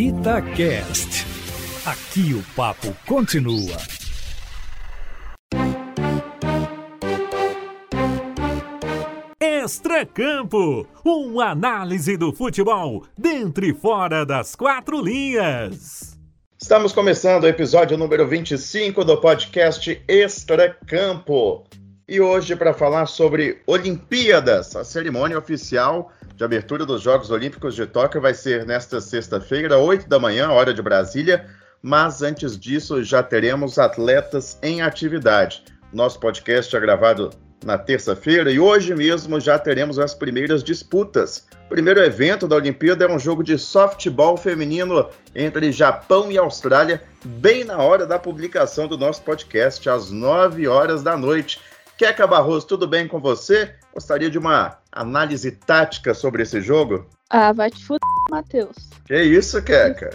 Itacast. 0.00 1.26
Aqui 1.84 2.32
o 2.32 2.42
papo 2.56 2.96
continua. 3.06 3.76
Extracampo, 9.38 10.86
uma 11.04 11.50
análise 11.50 12.16
do 12.16 12.32
futebol 12.32 13.04
dentro 13.18 13.66
e 13.66 13.74
fora 13.74 14.24
das 14.24 14.54
quatro 14.54 15.02
linhas. 15.02 16.18
Estamos 16.58 16.94
começando 16.94 17.44
o 17.44 17.48
episódio 17.48 17.98
número 17.98 18.26
25 18.26 19.04
do 19.04 19.20
podcast 19.20 20.02
Extracampo. 20.08 21.66
E 22.08 22.22
hoje 22.22 22.56
para 22.56 22.72
falar 22.72 23.04
sobre 23.04 23.60
Olimpíadas, 23.66 24.74
a 24.74 24.82
cerimônia 24.82 25.38
oficial 25.38 26.10
de 26.40 26.44
abertura 26.44 26.86
dos 26.86 27.02
Jogos 27.02 27.30
Olímpicos 27.30 27.74
de 27.74 27.84
Tóquio 27.84 28.18
vai 28.18 28.32
ser 28.32 28.64
nesta 28.64 28.98
sexta-feira, 28.98 29.76
8 29.76 30.08
da 30.08 30.18
manhã, 30.18 30.48
hora 30.48 30.72
de 30.72 30.80
Brasília. 30.80 31.46
Mas 31.82 32.22
antes 32.22 32.58
disso, 32.58 33.04
já 33.04 33.22
teremos 33.22 33.78
atletas 33.78 34.58
em 34.62 34.80
atividade. 34.80 35.62
Nosso 35.92 36.18
podcast 36.18 36.74
é 36.74 36.80
gravado 36.80 37.28
na 37.62 37.76
terça-feira 37.76 38.50
e 38.50 38.58
hoje 38.58 38.94
mesmo 38.94 39.38
já 39.38 39.58
teremos 39.58 39.98
as 39.98 40.14
primeiras 40.14 40.64
disputas. 40.64 41.46
O 41.66 41.68
primeiro 41.68 42.02
evento 42.02 42.48
da 42.48 42.56
Olimpíada 42.56 43.04
é 43.04 43.12
um 43.12 43.18
jogo 43.18 43.44
de 43.44 43.58
softball 43.58 44.34
feminino 44.38 45.10
entre 45.34 45.70
Japão 45.70 46.32
e 46.32 46.38
Austrália, 46.38 47.02
bem 47.22 47.64
na 47.64 47.76
hora 47.76 48.06
da 48.06 48.18
publicação 48.18 48.88
do 48.88 48.96
nosso 48.96 49.20
podcast, 49.24 49.86
às 49.90 50.10
9 50.10 50.66
horas 50.66 51.02
da 51.02 51.18
noite. 51.18 51.60
Keca 51.98 52.26
Barroso, 52.26 52.66
tudo 52.66 52.88
bem 52.88 53.06
com 53.06 53.20
você? 53.20 53.74
Gostaria 53.92 54.30
de 54.30 54.38
uma 54.38 54.79
análise 54.92 55.50
tática 55.52 56.14
sobre 56.14 56.42
esse 56.42 56.60
jogo? 56.60 57.06
Ah, 57.28 57.52
vai 57.52 57.70
te 57.70 57.84
fuder, 57.84 58.00
Matheus. 58.30 58.76
Que 59.06 59.22
isso, 59.22 59.62
Keca? 59.62 60.10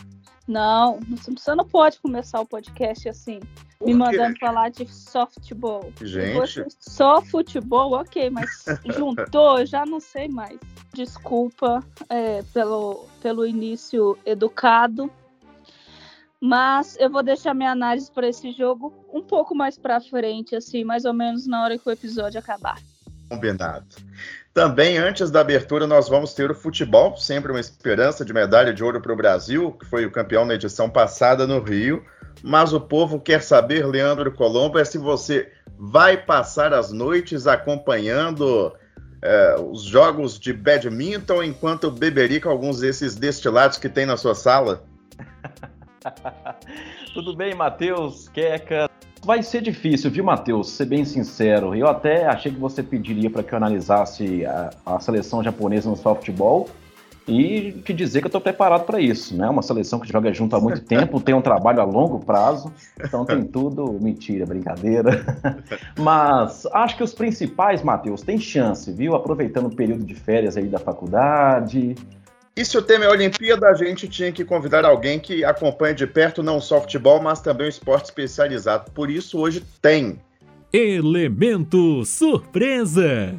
Não, 0.48 0.99
você 1.35 1.55
não 1.55 1.65
pode 1.65 1.99
começar 1.99 2.39
o 2.39 2.45
podcast 2.45 3.09
assim, 3.09 3.39
Por 3.79 3.87
me 3.87 3.93
quê? 3.93 3.98
mandando 3.98 4.37
falar 4.37 4.70
de 4.70 4.87
softball. 4.87 5.91
Gente. 6.01 6.65
Só 6.79 7.20
futebol, 7.20 7.93
ok, 7.93 8.29
mas 8.29 8.63
juntou, 8.95 9.59
eu 9.59 9.65
já 9.65 9.85
não 9.85 9.99
sei 9.99 10.27
mais. 10.27 10.59
Desculpa 10.93 11.84
é, 12.10 12.43
pelo, 12.54 13.07
pelo 13.21 13.45
início 13.45 14.15
educado, 14.23 15.12
mas 16.39 16.95
eu 16.99 17.10
vou 17.10 17.23
deixar 17.23 17.55
minha 17.55 17.71
análise 17.71 18.12
para 18.12 18.27
esse 18.27 18.51
jogo 18.51 18.93
um 19.12 19.23
pouco 19.23 19.55
mais 19.55 19.79
para 19.79 19.99
frente, 19.99 20.55
assim, 20.55 20.84
mais 20.84 21.05
ou 21.05 21.13
menos 21.13 21.48
na 21.48 21.63
hora 21.63 21.77
que 21.77 21.89
o 21.89 21.91
episódio 21.91 22.39
acabar. 22.39 22.79
Combinado. 23.27 23.87
Também, 24.55 24.98
antes 24.98 25.29
da 25.29 25.41
abertura, 25.41 25.85
nós 25.85 26.07
vamos 26.07 26.34
ter 26.34 26.49
o 26.49 26.55
futebol, 26.55 27.17
sempre 27.17 27.51
uma 27.51 27.59
esperança 27.59 28.23
de 28.23 28.31
medalha 28.31 28.73
de 28.73 28.81
ouro 28.81 29.01
para 29.01 29.11
o 29.11 29.15
Brasil, 29.15 29.73
que 29.73 29.85
foi 29.85 30.05
o 30.05 30.11
campeão 30.11 30.45
na 30.45 30.53
edição 30.53 30.89
passada 30.89 31.45
no 31.45 31.59
Rio. 31.59 32.05
Mas 32.41 32.71
o 32.71 32.79
povo 32.79 33.20
quer 33.20 33.43
saber, 33.43 33.85
Leandro 33.85 34.31
Colombo, 34.31 34.79
é 34.79 34.85
se 34.85 34.98
você 34.98 35.51
vai 35.77 36.15
passar 36.15 36.73
as 36.73 36.89
noites 36.89 37.48
acompanhando 37.48 38.73
é, 39.21 39.57
os 39.59 39.83
jogos 39.83 40.39
de 40.39 40.53
badminton 40.53 41.43
enquanto 41.43 41.91
beberia 41.91 42.39
com 42.39 42.48
alguns 42.48 42.79
desses 42.79 43.13
destilados 43.13 43.77
que 43.77 43.89
tem 43.89 44.05
na 44.05 44.15
sua 44.15 44.35
sala? 44.35 44.85
Tudo 47.13 47.35
bem, 47.35 47.53
Matheus, 47.53 48.29
Queca, 48.29 48.89
vai 49.26 49.41
ser 49.41 49.62
difícil, 49.62 50.12
viu, 50.12 50.23
Matheus? 50.23 50.70
Ser 50.70 50.85
bem 50.85 51.04
sincero. 51.04 51.76
Eu 51.76 51.87
até 51.87 52.27
achei 52.27 52.51
que 52.51 52.59
você 52.59 52.84
pediria 52.84 53.29
para 53.29 53.43
que 53.43 53.54
eu 53.54 53.57
analisasse 53.57 54.45
a, 54.45 54.70
a, 54.85 54.99
seleção 54.99 55.43
japonesa 55.43 55.90
no 55.90 55.95
softball 55.95 56.70
e 57.27 57.71
te 57.84 57.91
dizer 57.91 58.20
que 58.20 58.26
eu 58.26 58.29
estou 58.29 58.40
preparado 58.40 58.85
para 58.85 59.01
isso, 59.01 59.35
né? 59.35 59.49
Uma 59.49 59.63
seleção 59.63 59.99
que 59.99 60.07
joga 60.07 60.32
junto 60.32 60.55
há 60.55 60.62
muito 60.62 60.82
tempo, 60.85 61.20
tem 61.20 61.34
um 61.34 61.41
trabalho 61.41 61.82
a 61.82 61.84
longo 61.84 62.20
prazo, 62.20 62.71
então 63.04 63.26
tem 63.26 63.43
tudo. 63.43 63.93
Mentira, 63.99 64.45
brincadeira. 64.45 65.25
Mas 65.97 66.67
acho 66.67 66.95
que 66.95 67.03
os 67.03 67.13
principais, 67.13 67.81
Matheus, 67.81 68.21
têm 68.21 68.38
chance, 68.38 68.91
viu? 68.91 69.16
Aproveitando 69.16 69.66
o 69.66 69.75
período 69.75 70.03
de 70.03 70.13
férias 70.13 70.55
aí 70.55 70.67
da 70.67 70.77
faculdade, 70.77 71.95
e 72.57 72.63
se 72.63 72.77
o 72.77 72.81
tema 72.81 73.05
é 73.05 73.09
Olimpíada, 73.09 73.67
a 73.67 73.73
gente 73.73 74.07
tinha 74.07 74.31
que 74.31 74.45
convidar 74.45 74.85
alguém 74.85 75.19
que 75.19 75.43
acompanha 75.43 75.93
de 75.93 76.07
perto 76.07 76.41
não 76.41 76.61
só 76.61 76.79
futebol, 76.79 77.21
mas 77.21 77.41
também 77.41 77.67
o 77.67 77.69
esporte 77.69 78.05
especializado. 78.05 78.91
Por 78.91 79.09
isso, 79.09 79.39
hoje 79.39 79.61
tem. 79.81 80.21
Elemento 80.71 82.05
Surpresa! 82.05 83.35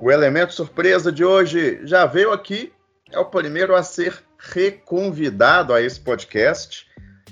O 0.00 0.12
elemento 0.12 0.52
surpresa 0.52 1.10
de 1.10 1.24
hoje 1.24 1.80
já 1.84 2.04
veio 2.04 2.30
aqui, 2.30 2.70
é 3.10 3.18
o 3.18 3.24
primeiro 3.24 3.74
a 3.74 3.82
ser 3.82 4.22
reconvidado 4.38 5.72
a 5.72 5.80
esse 5.80 5.98
podcast. 5.98 6.86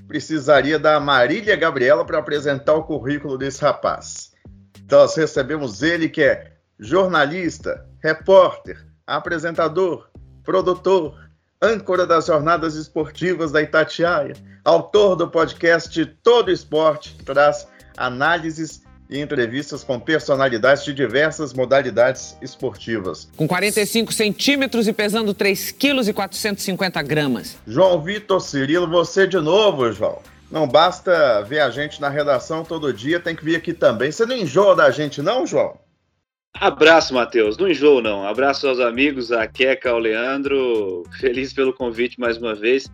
Precisaria 0.09 0.79
da 0.79 0.99
Marília 0.99 1.55
Gabriela 1.57 2.05
para 2.05 2.19
apresentar 2.19 2.75
o 2.75 2.83
currículo 2.83 3.37
desse 3.37 3.61
rapaz. 3.61 4.33
Então, 4.83 5.01
nós 5.01 5.15
recebemos 5.15 5.83
ele, 5.83 6.09
que 6.09 6.23
é 6.23 6.53
jornalista, 6.79 7.87
repórter, 8.03 8.85
apresentador, 9.07 10.09
produtor, 10.45 11.15
âncora 11.61 12.07
das 12.07 12.27
jornadas 12.27 12.75
esportivas 12.75 13.51
da 13.51 13.63
Itatiaia, 13.63 14.35
autor 14.65 15.17
do 15.17 15.29
podcast 15.29 16.05
Todo 16.23 16.51
Esporte, 16.51 17.15
que 17.19 17.25
traz 17.25 17.67
análises 17.97 18.83
e 19.09 19.21
entrevistas 19.21 19.85
com 19.85 20.01
personalidades 20.01 20.85
de 20.85 20.93
diversas 20.93 21.53
modalidades 21.53 22.37
esportivas. 22.41 23.29
Com 23.37 23.47
45 23.47 24.13
centímetros 24.13 24.89
e 24.89 24.93
pesando 24.93 25.35
3 25.35 25.71
quilos 25.73 26.09
e 26.09 26.13
450 26.13 27.03
gramas. 27.03 27.57
João 27.67 28.03
Vitor 28.03 28.41
Cirilo, 28.41 28.89
você 28.89 29.27
de 29.27 29.39
novo, 29.39 29.93
João. 29.93 30.21
Não 30.51 30.69
basta 30.69 31.43
ver 31.43 31.61
a 31.61 31.71
gente 31.71 32.01
na 32.01 32.09
redação 32.09 32.65
todo 32.65 32.93
dia, 32.93 33.19
tem 33.19 33.35
que 33.35 33.45
vir 33.45 33.57
aqui 33.57 33.73
também. 33.73 34.13
Você 34.13 34.25
não 34.25 34.37
enjoa 34.37 34.77
da 34.77 34.91
gente, 34.91 35.21
não, 35.21 35.47
João? 35.47 35.84
Abraço, 36.55 37.13
Matheus. 37.13 37.59
Não 37.59 37.69
enjoo, 37.69 38.01
não. 38.01 38.27
Abraço 38.27 38.67
aos 38.69 38.81
amigos, 38.81 39.33
a 39.33 39.47
Queca, 39.47 39.91
ao 39.91 39.99
Leandro. 39.99 41.03
Feliz 41.19 41.53
pelo 41.53 41.73
convite 41.73 42.19
mais 42.19 42.37
uma 42.39 42.55
vez. 42.55 42.91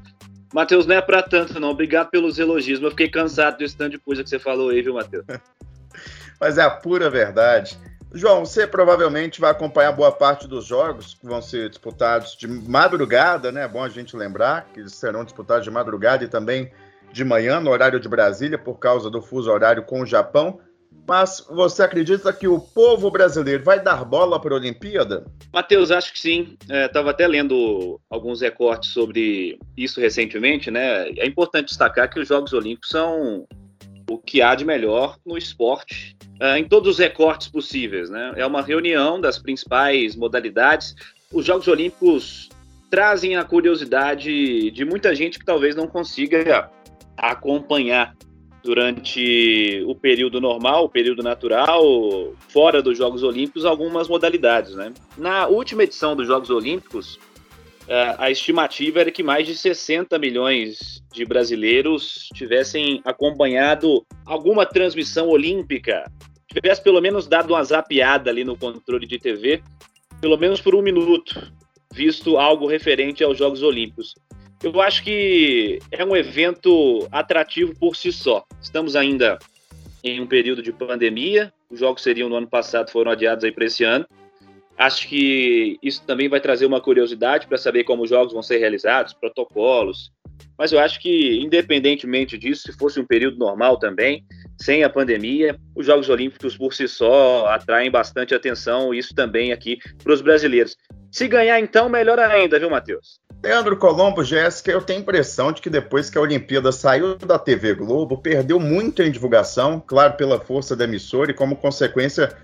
Matheus, 0.52 0.86
não 0.86 0.96
é 0.96 1.00
pra 1.00 1.22
tanto, 1.22 1.60
não. 1.60 1.70
Obrigado 1.70 2.10
pelos 2.10 2.38
elogios. 2.38 2.80
Mas 2.80 2.90
fiquei 2.90 3.08
cansado 3.08 3.58
desse 3.58 3.76
tanto 3.76 3.92
de 3.92 3.98
coisa 3.98 4.24
que 4.24 4.30
você 4.30 4.38
falou 4.38 4.70
aí, 4.70 4.82
viu, 4.82 4.94
Matheus? 4.94 5.24
Mas 6.40 6.56
é 6.56 6.62
a 6.62 6.70
pura 6.70 7.10
verdade. 7.10 7.78
João, 8.12 8.44
você 8.44 8.66
provavelmente 8.66 9.40
vai 9.40 9.50
acompanhar 9.52 9.92
boa 9.92 10.10
parte 10.10 10.48
dos 10.48 10.64
jogos 10.64 11.14
que 11.14 11.26
vão 11.26 11.40
ser 11.40 11.68
disputados 11.68 12.36
de 12.36 12.48
madrugada, 12.48 13.52
né? 13.52 13.64
É 13.64 13.68
bom 13.68 13.84
a 13.84 13.88
gente 13.88 14.16
lembrar 14.16 14.66
que 14.72 14.80
eles 14.80 14.94
serão 14.94 15.24
disputados 15.24 15.62
de 15.62 15.70
madrugada 15.70 16.24
e 16.24 16.28
também 16.28 16.72
de 17.12 17.24
manhã, 17.24 17.60
no 17.60 17.70
horário 17.70 18.00
de 18.00 18.08
Brasília, 18.08 18.58
por 18.58 18.78
causa 18.78 19.08
do 19.08 19.22
fuso 19.22 19.50
horário 19.50 19.84
com 19.84 20.00
o 20.00 20.06
Japão. 20.06 20.58
Mas 21.06 21.44
você 21.50 21.82
acredita 21.82 22.32
que 22.32 22.46
o 22.46 22.60
povo 22.60 23.10
brasileiro 23.10 23.64
vai 23.64 23.82
dar 23.82 24.04
bola 24.04 24.40
para 24.40 24.54
a 24.54 24.58
Olimpíada? 24.58 25.24
Matheus, 25.52 25.90
acho 25.90 26.12
que 26.12 26.20
sim. 26.20 26.56
Estava 26.68 27.08
é, 27.08 27.12
até 27.12 27.26
lendo 27.26 28.00
alguns 28.08 28.40
recortes 28.40 28.90
sobre 28.90 29.58
isso 29.76 30.00
recentemente, 30.00 30.70
né? 30.70 31.08
É 31.10 31.26
importante 31.26 31.68
destacar 31.68 32.08
que 32.08 32.20
os 32.20 32.28
Jogos 32.28 32.52
Olímpicos 32.52 32.90
são 32.90 33.46
o 34.08 34.18
que 34.18 34.42
há 34.42 34.54
de 34.54 34.64
melhor 34.64 35.16
no 35.24 35.36
esporte, 35.36 36.16
é, 36.40 36.58
em 36.58 36.64
todos 36.64 36.90
os 36.90 36.98
recortes 36.98 37.48
possíveis, 37.48 38.08
né? 38.08 38.32
É 38.36 38.46
uma 38.46 38.62
reunião 38.62 39.20
das 39.20 39.38
principais 39.38 40.14
modalidades. 40.14 40.94
Os 41.32 41.44
Jogos 41.44 41.66
Olímpicos 41.68 42.48
trazem 42.90 43.36
a 43.36 43.44
curiosidade 43.44 44.70
de 44.70 44.84
muita 44.84 45.14
gente 45.14 45.38
que 45.38 45.44
talvez 45.44 45.76
não 45.76 45.86
consiga 45.86 46.70
acompanhar 47.16 48.14
durante 48.62 49.82
o 49.86 49.94
período 49.94 50.40
normal, 50.40 50.84
o 50.84 50.88
período 50.88 51.22
natural, 51.22 51.82
fora 52.48 52.82
dos 52.82 52.96
Jogos 52.96 53.22
Olímpicos, 53.22 53.64
algumas 53.64 54.08
modalidades. 54.08 54.74
Né? 54.74 54.92
Na 55.16 55.46
última 55.46 55.84
edição 55.84 56.14
dos 56.14 56.26
Jogos 56.26 56.50
Olímpicos, 56.50 57.18
é, 57.88 58.14
a 58.18 58.30
estimativa 58.30 59.00
era 59.00 59.10
que 59.10 59.22
mais 59.22 59.46
de 59.46 59.56
60 59.56 60.18
milhões 60.18 61.02
de 61.12 61.24
brasileiros 61.24 62.28
tivessem 62.34 63.00
acompanhado 63.04 64.06
alguma 64.24 64.64
transmissão 64.64 65.28
olímpica, 65.28 66.10
tivesse 66.46 66.82
pelo 66.82 67.00
menos 67.00 67.26
dado 67.26 67.52
uma 67.52 67.64
zapiada 67.64 68.30
ali 68.30 68.44
no 68.44 68.56
controle 68.56 69.06
de 69.06 69.18
TV, 69.18 69.62
pelo 70.20 70.36
menos 70.36 70.60
por 70.60 70.74
um 70.74 70.82
minuto, 70.82 71.52
visto 71.92 72.38
algo 72.38 72.66
referente 72.66 73.24
aos 73.24 73.38
Jogos 73.38 73.62
Olímpicos. 73.62 74.14
Eu 74.62 74.78
acho 74.80 75.02
que 75.02 75.78
é 75.90 76.04
um 76.04 76.14
evento 76.14 77.08
atrativo 77.10 77.74
por 77.78 77.96
si 77.96 78.12
só. 78.12 78.44
Estamos 78.60 78.94
ainda 78.94 79.38
em 80.04 80.20
um 80.20 80.26
período 80.26 80.62
de 80.62 80.72
pandemia, 80.72 81.52
os 81.70 81.80
jogos 81.80 82.02
seriam 82.02 82.28
no 82.28 82.36
ano 82.36 82.46
passado, 82.46 82.90
foram 82.90 83.10
adiados 83.10 83.44
aí 83.44 83.52
para 83.52 83.64
esse 83.64 83.84
ano. 83.84 84.06
Acho 84.76 85.08
que 85.08 85.78
isso 85.82 86.02
também 86.06 86.28
vai 86.28 86.40
trazer 86.40 86.66
uma 86.66 86.80
curiosidade 86.80 87.46
para 87.46 87.58
saber 87.58 87.84
como 87.84 88.02
os 88.02 88.10
jogos 88.10 88.32
vão 88.32 88.42
ser 88.42 88.58
realizados, 88.58 89.12
protocolos. 89.12 90.10
Mas 90.58 90.72
eu 90.72 90.78
acho 90.78 91.00
que, 91.00 91.38
independentemente 91.38 92.36
disso, 92.36 92.70
se 92.70 92.78
fosse 92.78 93.00
um 93.00 93.04
período 93.04 93.38
normal 93.38 93.78
também, 93.78 94.24
sem 94.58 94.84
a 94.84 94.90
pandemia, 94.90 95.58
os 95.74 95.86
Jogos 95.86 96.08
Olímpicos 96.10 96.56
por 96.56 96.74
si 96.74 96.86
só 96.86 97.46
atraem 97.46 97.90
bastante 97.90 98.34
atenção, 98.34 98.92
isso 98.92 99.14
também 99.14 99.52
aqui 99.52 99.78
para 100.02 100.12
os 100.12 100.20
brasileiros. 100.20 100.76
Se 101.10 101.28
ganhar, 101.28 101.60
então, 101.60 101.88
melhor 101.88 102.18
ainda, 102.18 102.58
viu, 102.58 102.70
Matheus? 102.70 103.19
Leandro 103.42 103.74
Colombo, 103.78 104.22
Jéssica, 104.22 104.70
eu 104.70 104.82
tenho 104.82 104.98
a 104.98 105.02
impressão 105.02 105.50
de 105.50 105.62
que 105.62 105.70
depois 105.70 106.10
que 106.10 106.18
a 106.18 106.20
Olimpíada 106.20 106.70
saiu 106.70 107.16
da 107.16 107.38
TV 107.38 107.74
Globo, 107.74 108.18
perdeu 108.18 108.60
muito 108.60 109.02
em 109.02 109.10
divulgação, 109.10 109.82
claro, 109.84 110.12
pela 110.12 110.38
força 110.38 110.76
da 110.76 110.84
emissora, 110.84 111.30
e 111.30 111.34
como 111.34 111.56
consequência 111.56 112.36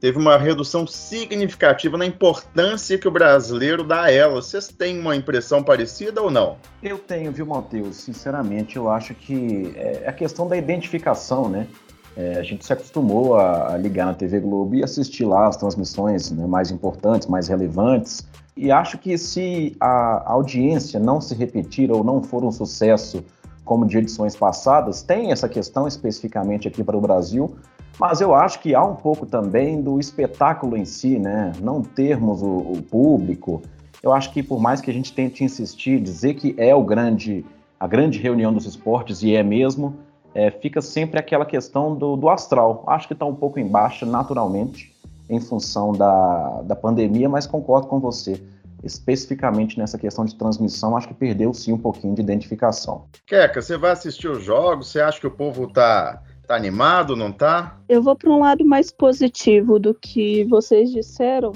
teve 0.00 0.16
uma 0.16 0.36
redução 0.38 0.86
significativa 0.86 1.96
na 1.98 2.06
importância 2.06 2.96
que 2.96 3.08
o 3.08 3.10
brasileiro 3.10 3.82
dá 3.82 4.02
a 4.04 4.12
ela. 4.12 4.34
Vocês 4.34 4.68
têm 4.68 5.00
uma 5.00 5.16
impressão 5.16 5.60
parecida 5.60 6.22
ou 6.22 6.30
não? 6.30 6.56
Eu 6.82 6.98
tenho, 6.98 7.32
viu, 7.32 7.46
Matheus? 7.46 7.96
Sinceramente, 7.96 8.76
eu 8.76 8.88
acho 8.88 9.12
que 9.12 9.72
é 9.74 10.04
a 10.06 10.12
questão 10.12 10.46
da 10.46 10.56
identificação, 10.56 11.48
né? 11.48 11.66
É, 12.16 12.38
a 12.38 12.42
gente 12.42 12.64
se 12.64 12.72
acostumou 12.72 13.36
a, 13.36 13.76
ligar 13.76 14.06
na 14.06 14.14
TV 14.14 14.40
Globo 14.40 14.74
e 14.74 14.84
assistir 14.84 15.24
lá 15.24 15.48
as 15.48 15.56
transmissões 15.56 16.30
né, 16.30 16.46
mais 16.46 16.70
importantes, 16.70 17.26
mais 17.26 17.48
relevantes. 17.48 18.26
E 18.56 18.70
acho 18.70 18.98
que 18.98 19.18
se 19.18 19.76
a 19.80 20.32
audiência 20.32 21.00
não 21.00 21.20
se 21.20 21.34
repetir 21.34 21.90
ou 21.90 22.04
não 22.04 22.22
for 22.22 22.44
um 22.44 22.52
sucesso 22.52 23.24
como 23.64 23.86
de 23.86 23.98
edições 23.98 24.36
passadas, 24.36 25.02
tem 25.02 25.32
essa 25.32 25.48
questão 25.48 25.88
especificamente 25.88 26.68
aqui 26.68 26.84
para 26.84 26.96
o 26.96 27.00
Brasil, 27.00 27.56
mas 27.98 28.20
eu 28.20 28.34
acho 28.34 28.60
que 28.60 28.74
há 28.74 28.84
um 28.84 28.94
pouco 28.94 29.24
também 29.26 29.80
do 29.80 29.98
espetáculo 29.98 30.76
em 30.76 30.84
si, 30.84 31.18
né? 31.18 31.52
Não 31.60 31.80
termos 31.80 32.42
o, 32.42 32.56
o 32.56 32.82
público. 32.82 33.62
Eu 34.02 34.12
acho 34.12 34.32
que 34.32 34.42
por 34.42 34.60
mais 34.60 34.80
que 34.80 34.90
a 34.90 34.94
gente 34.94 35.12
tente 35.12 35.42
insistir, 35.42 36.00
dizer 36.00 36.34
que 36.34 36.54
é 36.58 36.74
o 36.74 36.84
grande, 36.84 37.44
a 37.78 37.86
grande 37.86 38.18
reunião 38.18 38.52
dos 38.52 38.66
esportes, 38.66 39.22
e 39.22 39.34
é 39.34 39.42
mesmo, 39.42 39.94
é, 40.34 40.50
fica 40.50 40.82
sempre 40.82 41.18
aquela 41.18 41.46
questão 41.46 41.94
do, 41.94 42.16
do 42.16 42.28
astral. 42.28 42.82
Acho 42.88 43.06
que 43.06 43.12
está 43.12 43.24
um 43.24 43.34
pouco 43.34 43.60
embaixo 43.60 44.04
naturalmente 44.04 44.92
em 45.30 45.40
função 45.40 45.92
da, 45.92 46.62
da 46.62 46.76
pandemia, 46.76 47.28
mas 47.28 47.46
concordo 47.46 47.86
com 47.86 48.00
você. 48.00 48.42
Especificamente 48.82 49.78
nessa 49.78 49.96
questão 49.96 50.24
de 50.24 50.34
transmissão, 50.34 50.96
acho 50.96 51.08
que 51.08 51.14
perdeu 51.14 51.54
sim 51.54 51.72
um 51.72 51.78
pouquinho 51.78 52.14
de 52.14 52.20
identificação. 52.20 53.06
Queca, 53.26 53.62
você 53.62 53.78
vai 53.78 53.92
assistir 53.92 54.28
os 54.28 54.42
jogos? 54.44 54.88
Você 54.88 55.00
acha 55.00 55.18
que 55.18 55.26
o 55.26 55.30
povo 55.30 55.72
tá, 55.72 56.20
tá 56.46 56.54
animado, 56.54 57.16
não 57.16 57.32
tá? 57.32 57.78
Eu 57.88 58.02
vou 58.02 58.14
para 58.14 58.28
um 58.28 58.40
lado 58.40 58.64
mais 58.66 58.90
positivo 58.90 59.78
do 59.78 59.94
que 59.94 60.44
vocês 60.44 60.90
disseram. 60.90 61.52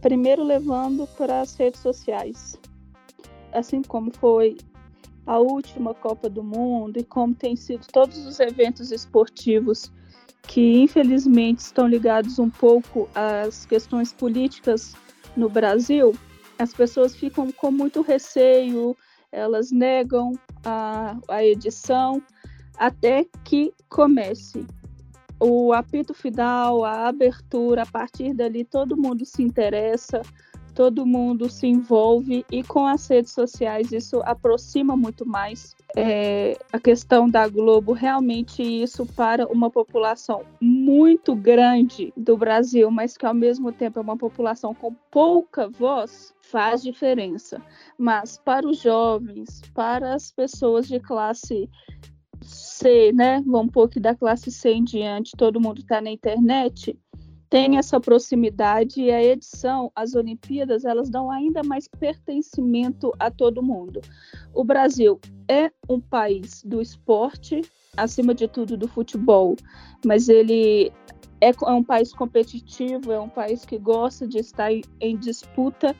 Primeiro, 0.00 0.42
levando 0.42 1.06
para 1.16 1.42
as 1.42 1.54
redes 1.54 1.80
sociais. 1.80 2.58
Assim 3.52 3.80
como 3.82 4.10
foi 4.12 4.56
a 5.26 5.38
última 5.38 5.94
Copa 5.94 6.28
do 6.28 6.42
Mundo 6.42 6.98
e 6.98 7.04
como 7.04 7.34
tem 7.34 7.56
sido 7.56 7.86
todos 7.92 8.26
os 8.26 8.40
eventos 8.40 8.92
esportivos 8.92 9.90
que 10.46 10.82
infelizmente 10.82 11.60
estão 11.60 11.86
ligados 11.86 12.38
um 12.38 12.50
pouco 12.50 13.08
às 13.14 13.64
questões 13.64 14.12
políticas 14.12 14.94
no 15.36 15.48
Brasil, 15.48 16.14
as 16.58 16.72
pessoas 16.72 17.16
ficam 17.16 17.50
com 17.50 17.70
muito 17.70 18.02
receio, 18.02 18.96
elas 19.32 19.72
negam 19.72 20.32
a, 20.64 21.16
a 21.28 21.44
edição 21.44 22.22
até 22.76 23.26
que 23.42 23.72
comece 23.88 24.66
o 25.40 25.72
apito 25.72 26.14
final, 26.14 26.84
a 26.84 27.08
abertura, 27.08 27.82
a 27.82 27.86
partir 27.86 28.32
dali 28.32 28.64
todo 28.64 28.96
mundo 28.96 29.24
se 29.24 29.42
interessa, 29.42 30.22
todo 30.74 31.06
mundo 31.06 31.48
se 31.48 31.66
envolve 31.66 32.44
e 32.50 32.62
com 32.62 32.86
as 32.86 33.06
redes 33.06 33.32
sociais 33.32 33.92
isso 33.92 34.20
aproxima 34.24 34.96
muito 34.96 35.24
mais 35.24 35.74
é, 35.96 36.58
a 36.72 36.80
questão 36.80 37.28
da 37.28 37.46
Globo, 37.46 37.92
realmente 37.92 38.62
isso 38.62 39.06
para 39.06 39.46
uma 39.46 39.70
população 39.70 40.42
muito 40.60 41.34
grande 41.36 42.12
do 42.16 42.36
Brasil, 42.36 42.90
mas 42.90 43.16
que 43.16 43.24
ao 43.24 43.34
mesmo 43.34 43.70
tempo 43.70 43.98
é 43.98 44.02
uma 44.02 44.16
população 44.16 44.74
com 44.74 44.92
pouca 45.10 45.68
voz, 45.68 46.34
faz 46.40 46.82
diferença. 46.82 47.62
Mas 47.96 48.36
para 48.36 48.66
os 48.66 48.78
jovens, 48.78 49.62
para 49.72 50.14
as 50.14 50.32
pessoas 50.32 50.88
de 50.88 50.98
classe 50.98 51.70
C, 52.42 53.12
né? 53.12 53.40
Vamos 53.46 53.68
um 53.68 53.68
pouco 53.68 53.98
da 54.00 54.14
classe 54.14 54.50
C 54.50 54.70
em 54.70 54.84
diante, 54.84 55.36
todo 55.36 55.60
mundo 55.60 55.80
está 55.80 56.00
na 56.00 56.10
internet 56.10 56.98
tem 57.48 57.78
essa 57.78 58.00
proximidade 58.00 59.00
e 59.00 59.10
a 59.10 59.22
edição, 59.22 59.90
as 59.94 60.14
Olimpíadas, 60.14 60.84
elas 60.84 61.08
dão 61.08 61.30
ainda 61.30 61.62
mais 61.62 61.86
pertencimento 61.86 63.12
a 63.18 63.30
todo 63.30 63.62
mundo. 63.62 64.00
O 64.52 64.64
Brasil 64.64 65.20
é 65.48 65.70
um 65.88 66.00
país 66.00 66.62
do 66.64 66.80
esporte, 66.80 67.60
acima 67.96 68.34
de 68.34 68.48
tudo 68.48 68.76
do 68.76 68.88
futebol, 68.88 69.56
mas 70.04 70.28
ele 70.28 70.92
é, 71.40 71.50
é 71.50 71.70
um 71.70 71.84
país 71.84 72.12
competitivo, 72.12 73.12
é 73.12 73.20
um 73.20 73.28
país 73.28 73.64
que 73.64 73.78
gosta 73.78 74.26
de 74.26 74.38
estar 74.38 74.70
em 75.00 75.16
disputa. 75.16 75.94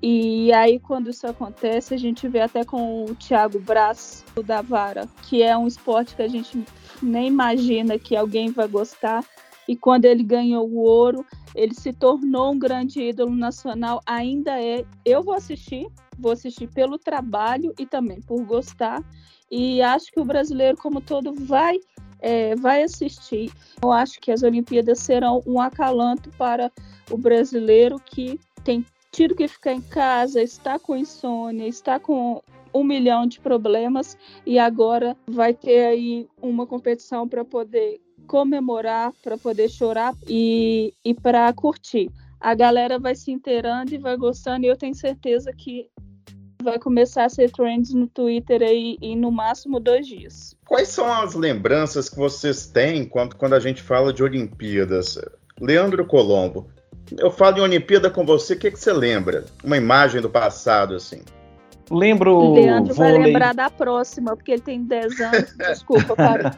E 0.00 0.52
aí, 0.52 0.78
quando 0.78 1.10
isso 1.10 1.26
acontece, 1.26 1.92
a 1.92 1.98
gente 1.98 2.28
vê 2.28 2.40
até 2.40 2.64
com 2.64 3.04
o 3.04 3.14
Thiago 3.16 3.58
Braz, 3.58 4.24
o 4.36 4.42
da 4.42 4.62
Vara, 4.62 5.08
que 5.28 5.42
é 5.42 5.56
um 5.56 5.66
esporte 5.66 6.14
que 6.14 6.22
a 6.22 6.28
gente 6.28 6.64
nem 7.02 7.26
imagina 7.26 7.98
que 7.98 8.16
alguém 8.16 8.50
vai 8.50 8.68
gostar 8.68 9.24
e 9.68 9.76
quando 9.76 10.06
ele 10.06 10.22
ganhou 10.22 10.66
o 10.66 10.78
ouro, 10.78 11.24
ele 11.54 11.74
se 11.74 11.92
tornou 11.92 12.52
um 12.52 12.58
grande 12.58 13.00
ídolo 13.00 13.36
nacional, 13.36 14.00
ainda 14.06 14.60
é. 14.60 14.84
Eu 15.04 15.22
vou 15.22 15.34
assistir, 15.34 15.86
vou 16.18 16.32
assistir 16.32 16.66
pelo 16.68 16.98
trabalho 16.98 17.74
e 17.78 17.84
também 17.84 18.20
por 18.22 18.42
gostar, 18.44 19.04
e 19.50 19.82
acho 19.82 20.10
que 20.10 20.18
o 20.18 20.24
brasileiro, 20.24 20.78
como 20.78 21.00
todo, 21.00 21.34
vai. 21.34 21.78
É, 22.20 22.56
vai 22.56 22.82
assistir. 22.82 23.52
Eu 23.80 23.92
acho 23.92 24.18
que 24.18 24.32
as 24.32 24.42
Olimpíadas 24.42 24.98
serão 24.98 25.40
um 25.46 25.60
acalanto 25.60 26.30
para 26.30 26.68
o 27.12 27.16
brasileiro 27.16 28.00
que 28.04 28.40
tem 28.64 28.84
tido 29.12 29.36
que 29.36 29.46
ficar 29.46 29.72
em 29.72 29.80
casa, 29.80 30.42
está 30.42 30.80
com 30.80 30.96
insônia, 30.96 31.68
está 31.68 32.00
com 32.00 32.42
um 32.74 32.82
milhão 32.82 33.24
de 33.24 33.38
problemas 33.38 34.18
e 34.44 34.58
agora 34.58 35.16
vai 35.28 35.54
ter 35.54 35.86
aí 35.86 36.28
uma 36.42 36.66
competição 36.66 37.28
para 37.28 37.44
poder 37.44 38.00
comemorar, 38.28 39.12
para 39.24 39.36
poder 39.36 39.68
chorar 39.68 40.14
e, 40.28 40.94
e 41.04 41.14
para 41.14 41.52
curtir. 41.52 42.10
A 42.38 42.54
galera 42.54 42.98
vai 42.98 43.16
se 43.16 43.32
inteirando 43.32 43.92
e 43.92 43.98
vai 43.98 44.16
gostando, 44.16 44.64
e 44.64 44.68
eu 44.68 44.76
tenho 44.76 44.94
certeza 44.94 45.50
que 45.52 45.88
vai 46.62 46.78
começar 46.78 47.24
a 47.24 47.28
ser 47.28 47.50
trends 47.50 47.94
no 47.94 48.06
Twitter 48.06 48.62
aí 48.62 48.96
em 49.00 49.16
no 49.16 49.32
máximo 49.32 49.80
dois 49.80 50.06
dias. 50.06 50.54
Quais 50.66 50.88
são 50.88 51.10
as 51.10 51.34
lembranças 51.34 52.08
que 52.08 52.16
vocês 52.16 52.66
têm 52.66 53.04
quando, 53.04 53.34
quando 53.34 53.54
a 53.54 53.60
gente 53.60 53.82
fala 53.82 54.12
de 54.12 54.22
Olimpíadas? 54.22 55.18
Leandro 55.60 56.06
Colombo, 56.06 56.68
eu 57.16 57.30
falo 57.30 57.58
em 57.58 57.62
Olimpíada 57.62 58.10
com 58.10 58.24
você, 58.24 58.54
o 58.54 58.58
que, 58.58 58.70
que 58.70 58.78
você 58.78 58.92
lembra? 58.92 59.46
Uma 59.64 59.76
imagem 59.76 60.20
do 60.20 60.28
passado, 60.28 60.94
assim. 60.94 61.22
Lembro. 61.90 62.36
O 62.36 62.54
Leandro 62.54 62.94
vôlei... 62.94 63.12
vai 63.12 63.22
lembrar 63.22 63.54
da 63.54 63.70
próxima, 63.70 64.36
porque 64.36 64.52
ele 64.52 64.60
tem 64.60 64.82
10 64.82 65.20
anos. 65.20 65.54
Desculpa, 65.56 66.14
cara. 66.14 66.56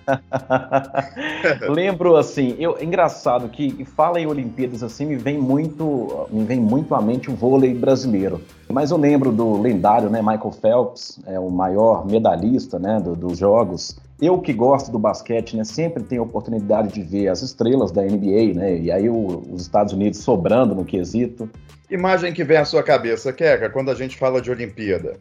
Lembro 1.69 2.17
assim, 2.17 2.57
eu, 2.59 2.77
engraçado 2.81 3.49
que 3.49 3.85
fala 3.85 4.21
em 4.21 4.27
Olimpíadas 4.27 4.83
assim, 4.83 5.07
me 5.07 5.17
vem 5.17 5.39
muito, 5.39 6.27
me 6.31 6.45
vem 6.45 6.61
muito 6.61 6.95
à 6.95 7.01
mente 7.01 7.31
o 7.31 7.35
vôlei 7.35 7.75
brasileiro. 7.75 8.41
Mas 8.69 8.91
eu 8.91 8.97
lembro 8.97 9.33
do 9.33 9.61
lendário, 9.61 10.09
né, 10.09 10.21
Michael 10.21 10.53
Phelps, 10.53 11.21
é 11.27 11.39
o 11.39 11.51
maior 11.51 12.07
medalhista, 12.07 12.79
né, 12.79 13.01
do, 13.01 13.17
dos 13.17 13.39
jogos. 13.39 13.97
Eu 14.21 14.39
que 14.39 14.53
gosto 14.53 14.93
do 14.93 14.99
basquete, 14.99 15.57
né, 15.57 15.65
sempre 15.65 16.03
tenho 16.03 16.23
a 16.23 16.27
oportunidade 16.27 16.93
de 16.93 17.03
ver 17.03 17.29
as 17.29 17.41
estrelas 17.41 17.91
da 17.91 18.03
NBA, 18.03 18.55
né, 18.55 18.79
e 18.79 18.93
aí 18.93 19.09
o, 19.09 19.43
os 19.51 19.63
Estados 19.63 19.95
Unidos 19.95 20.21
sobrando 20.21 20.75
no 20.75 20.85
quesito. 20.85 21.49
Imagem 21.91 22.33
que 22.35 22.45
vem 22.45 22.59
à 22.59 22.65
sua 22.65 22.83
cabeça, 22.83 23.33
Keka, 23.33 23.71
quando 23.71 23.91
a 23.91 23.95
gente 23.95 24.19
fala 24.19 24.43
de 24.43 24.51
Olimpíada? 24.51 25.19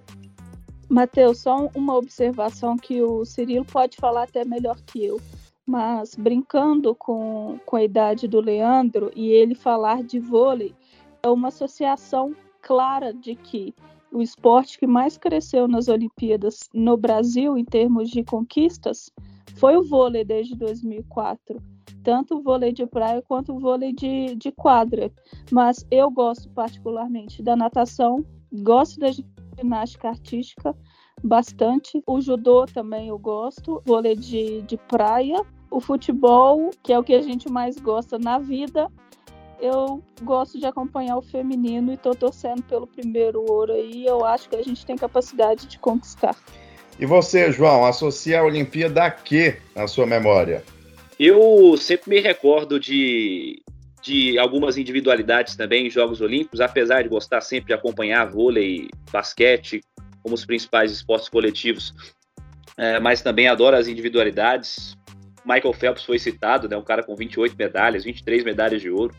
Matheus, 0.89 1.39
só 1.39 1.70
uma 1.74 1.96
observação 1.96 2.75
que 2.75 3.01
o 3.01 3.24
Cirilo 3.24 3.63
pode 3.63 3.96
falar 3.96 4.24
até 4.24 4.44
melhor 4.44 4.77
que 4.86 5.06
eu. 5.06 5.22
Mas 5.65 6.15
brincando 6.15 6.96
com, 6.96 7.60
com 7.63 7.75
a 7.75 7.84
idade 7.84 8.27
do 8.27 8.41
Leandro 8.41 9.12
e 9.15 9.29
ele 9.29 9.53
falar 9.53 10.03
de 10.03 10.20
vôlei, 10.20 10.74
é 11.22 11.29
uma 11.29 11.50
associação 11.50 12.36
clara 12.62 13.13
de 13.13 13.36
que 13.36 13.74
o 14.12 14.22
esporte 14.22 14.80
que 14.80 14.88
mais 14.88 15.18
cresceu 15.18 15.68
nas 15.68 15.88
Olimpíadas 15.88 16.70
no 16.74 16.98
Brasil 16.98 17.58
em 17.58 17.66
termos 17.66 18.10
de 18.10 18.24
conquistas 18.24 19.12
foi 19.56 19.78
o 19.78 19.84
vôlei 19.84 20.24
desde 20.24 20.56
2004 20.56 21.62
tanto 22.04 22.38
o 22.38 22.42
vôlei 22.42 22.72
de 22.72 22.86
praia 22.86 23.22
quanto 23.22 23.54
o 23.54 23.60
vôlei 23.60 23.94
de, 23.94 24.36
de 24.36 24.51
quadra. 24.51 25.12
Mas 25.51 25.86
eu 25.92 26.10
gosto 26.10 26.50
particularmente 26.50 27.44
da 27.44 27.56
natação, 27.56 28.25
gosto 28.51 29.00
da 29.00 29.10
ginástica 29.58 30.10
artística 30.10 30.75
bastante. 31.24 32.01
O 32.08 32.22
judô 32.22 32.66
também 32.66 33.10
eu 33.10 33.20
gosto, 33.20 33.82
vôlei 33.86 34.16
de, 34.16 34.62
de 34.63 34.78
praia, 34.78 35.46
o 35.70 35.80
futebol, 35.80 36.72
que 36.82 36.94
é 36.94 37.00
o 37.00 37.04
que 37.04 37.13
a 37.13 37.22
gente 37.22 37.50
mais 37.50 37.78
gosta 37.78 38.18
na 38.18 38.39
vida. 38.39 38.92
Eu 39.62 40.04
gosto 40.22 40.58
de 40.58 40.66
acompanhar 40.66 41.18
o 41.18 41.22
feminino 41.22 41.92
e 41.92 41.96
estou 41.96 42.16
torcendo 42.16 42.63
pelo 42.63 42.88
primeiro 42.88 43.44
ouro 43.50 43.74
aí. 43.74 44.06
Eu 44.06 44.25
acho 44.25 44.50
que 44.50 44.56
a 44.56 44.63
gente 44.63 44.86
tem 44.86 44.96
capacidade 44.96 45.68
de 45.68 45.78
conquistar. 45.78 46.36
E 46.98 47.06
você, 47.06 47.51
João, 47.51 47.86
associa 47.86 48.39
a 48.39 48.44
Olimpíada 48.44 49.04
a 49.04 49.12
quê 49.12 49.58
na 49.75 49.88
sua 49.88 50.06
memória? 50.06 50.63
Eu 51.20 51.75
sempre 51.78 52.10
me 52.10 52.20
recordo 52.22 52.80
de 52.80 53.62
de 54.01 54.39
algumas 54.39 54.78
individualidades 54.78 55.56
também 55.56 55.88
em 55.88 55.89
Jogos 55.89 56.22
Olímpicos, 56.22 56.62
apesar 56.62 57.04
de 57.04 57.10
gostar 57.10 57.42
sempre 57.42 57.68
de 57.68 57.74
acompanhar 57.74 58.25
vôlei, 58.25 58.88
basquete 59.12 59.82
como 60.24 60.36
os 60.36 60.46
principais 60.46 60.92
esportes 60.92 61.30
coletivos, 61.30 61.94
é, 62.78 63.00
mas 63.00 63.22
também 63.22 63.48
adoro 63.48 63.75
as 63.75 63.88
individualidades. 63.88 64.98
Michael 65.46 65.74
Phelps 65.74 66.04
foi 66.04 66.20
citado, 66.20 66.68
né, 66.68 66.78
um 66.78 66.84
cara 66.84 67.04
com 67.04 67.16
28 67.16 67.56
medalhas, 67.58 68.04
23 68.04 68.44
medalhas 68.44 68.82
de 68.82 68.89
ouro. 68.89 69.13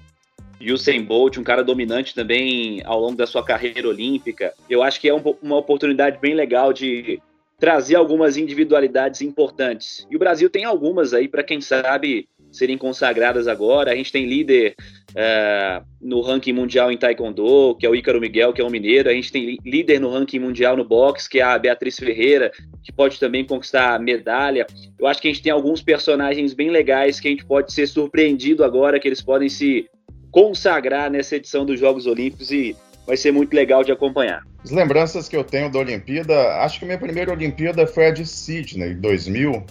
Usain 0.60 1.02
Bolt, 1.02 1.38
um 1.38 1.44
cara 1.44 1.64
dominante 1.64 2.14
também 2.14 2.82
ao 2.84 3.00
longo 3.00 3.16
da 3.16 3.26
sua 3.26 3.44
carreira 3.44 3.88
olímpica. 3.88 4.52
Eu 4.68 4.82
acho 4.82 5.00
que 5.00 5.08
é 5.08 5.14
um, 5.14 5.22
uma 5.42 5.56
oportunidade 5.56 6.18
bem 6.20 6.34
legal 6.34 6.72
de 6.72 7.20
trazer 7.58 7.94
algumas 7.94 8.36
individualidades 8.36 9.20
importantes. 9.20 10.06
E 10.10 10.16
o 10.16 10.18
Brasil 10.18 10.48
tem 10.48 10.64
algumas 10.64 11.12
aí 11.12 11.28
para 11.28 11.42
quem 11.42 11.60
sabe 11.60 12.26
serem 12.50 12.76
consagradas 12.76 13.46
agora. 13.46 13.92
A 13.92 13.94
gente 13.94 14.10
tem 14.10 14.26
líder 14.26 14.74
uh, 15.10 15.84
no 16.00 16.20
ranking 16.20 16.52
mundial 16.52 16.90
em 16.90 16.96
Taekwondo, 16.96 17.76
que 17.76 17.86
é 17.86 17.88
o 17.88 17.94
Ícaro 17.94 18.20
Miguel, 18.20 18.52
que 18.52 18.60
é 18.60 18.64
um 18.64 18.70
mineiro. 18.70 19.08
A 19.08 19.12
gente 19.12 19.30
tem 19.30 19.58
líder 19.64 20.00
no 20.00 20.10
ranking 20.10 20.38
mundial 20.38 20.76
no 20.76 20.84
boxe, 20.84 21.28
que 21.28 21.38
é 21.38 21.42
a 21.42 21.58
Beatriz 21.58 21.96
Ferreira, 21.96 22.50
que 22.82 22.90
pode 22.90 23.20
também 23.20 23.44
conquistar 23.44 24.00
medalha. 24.00 24.66
Eu 24.98 25.06
acho 25.06 25.20
que 25.20 25.28
a 25.28 25.30
gente 25.30 25.42
tem 25.42 25.52
alguns 25.52 25.82
personagens 25.82 26.54
bem 26.54 26.70
legais 26.70 27.20
que 27.20 27.28
a 27.28 27.30
gente 27.30 27.44
pode 27.44 27.72
ser 27.72 27.86
surpreendido 27.86 28.64
agora, 28.64 28.98
que 28.98 29.06
eles 29.06 29.22
podem 29.22 29.48
se 29.48 29.88
consagrar 30.30 31.10
nessa 31.10 31.36
edição 31.36 31.64
dos 31.64 31.78
Jogos 31.78 32.06
Olímpicos 32.06 32.50
e 32.50 32.76
vai 33.06 33.16
ser 33.16 33.32
muito 33.32 33.52
legal 33.54 33.82
de 33.82 33.92
acompanhar. 33.92 34.42
As 34.62 34.70
lembranças 34.70 35.28
que 35.28 35.36
eu 35.36 35.42
tenho 35.42 35.70
da 35.70 35.78
Olimpíada, 35.78 36.56
acho 36.62 36.78
que 36.78 36.84
minha 36.84 36.98
primeira 36.98 37.32
Olimpíada 37.32 37.86
foi 37.86 38.06
a 38.06 38.10
de 38.10 38.26
Sydney, 38.26 38.94
2000, 38.94 39.64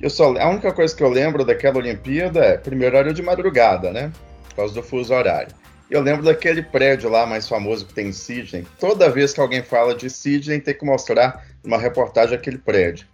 eu 0.00 0.10
só, 0.10 0.36
a 0.36 0.50
única 0.50 0.72
coisa 0.72 0.94
que 0.94 1.02
eu 1.02 1.08
lembro 1.08 1.44
daquela 1.44 1.78
Olimpíada 1.78 2.40
é, 2.40 2.58
primeiro, 2.58 2.96
era 2.96 3.14
de 3.14 3.22
madrugada, 3.22 3.92
né? 3.92 4.12
Por 4.50 4.56
causa 4.56 4.74
do 4.74 4.82
fuso 4.82 5.14
horário. 5.14 5.54
Eu 5.90 6.02
lembro 6.02 6.24
daquele 6.24 6.62
prédio 6.62 7.08
lá 7.08 7.24
mais 7.26 7.48
famoso 7.48 7.86
que 7.86 7.94
tem 7.94 8.08
em 8.08 8.12
Sydney. 8.12 8.66
Toda 8.78 9.08
vez 9.08 9.32
que 9.32 9.40
alguém 9.40 9.62
fala 9.62 9.94
de 9.94 10.10
Sydney, 10.10 10.60
tem 10.60 10.74
que 10.74 10.84
mostrar 10.84 11.46
uma 11.64 11.78
reportagem 11.78 12.36
aquele 12.36 12.58
prédio. 12.58 13.06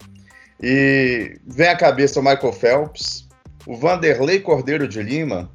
E 0.60 1.36
vem 1.46 1.68
à 1.68 1.76
cabeça 1.76 2.18
o 2.18 2.22
Michael 2.22 2.52
Phelps, 2.52 3.28
o 3.66 3.76
Vanderlei 3.76 4.40
Cordeiro 4.40 4.88
de 4.88 5.02
Lima, 5.02 5.50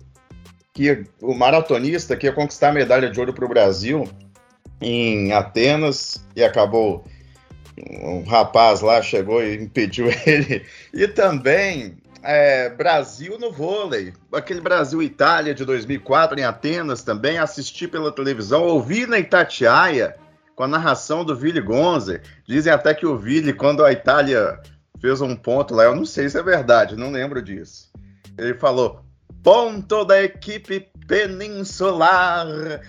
que 0.77 1.05
o 1.23 1.33
maratonista 1.33 2.15
que 2.15 2.27
ia 2.27 2.31
conquistar 2.31 2.69
a 2.69 2.71
medalha 2.71 3.09
de 3.09 3.19
ouro 3.19 3.33
para 3.33 3.45
o 3.45 3.49
Brasil 3.49 4.07
em 4.79 5.31
Atenas 5.33 6.23
e 6.35 6.43
acabou 6.43 7.03
um 7.99 8.23
rapaz 8.23 8.81
lá 8.81 9.01
chegou 9.01 9.43
e 9.43 9.55
impediu 9.55 10.05
ele. 10.23 10.63
E 10.93 11.07
também 11.07 11.97
é, 12.21 12.69
Brasil 12.69 13.39
no 13.39 13.51
vôlei, 13.51 14.13
aquele 14.31 14.61
Brasil-Itália 14.61 15.55
de 15.55 15.65
2004 15.65 16.39
em 16.39 16.43
Atenas 16.43 17.01
também, 17.01 17.39
assisti 17.39 17.87
pela 17.87 18.11
televisão, 18.11 18.61
ouvi 18.61 19.07
na 19.07 19.17
Itatiaia 19.17 20.15
com 20.55 20.61
a 20.61 20.67
narração 20.67 21.25
do 21.25 21.35
Vili 21.35 21.59
Gonze. 21.59 22.21
Dizem 22.47 22.71
até 22.71 22.93
que 22.93 23.05
o 23.07 23.17
Vili, 23.17 23.51
quando 23.51 23.83
a 23.83 23.91
Itália 23.91 24.59
fez 25.01 25.21
um 25.21 25.35
ponto 25.35 25.73
lá, 25.73 25.85
eu 25.85 25.95
não 25.95 26.05
sei 26.05 26.29
se 26.29 26.37
é 26.37 26.43
verdade, 26.43 26.95
não 26.95 27.09
lembro 27.09 27.41
disso. 27.41 27.91
Ele 28.37 28.53
falou: 28.53 29.06
ponto 29.47 30.03
da 30.03 30.21
equipe 30.21 30.89
peninsular. 31.07 32.45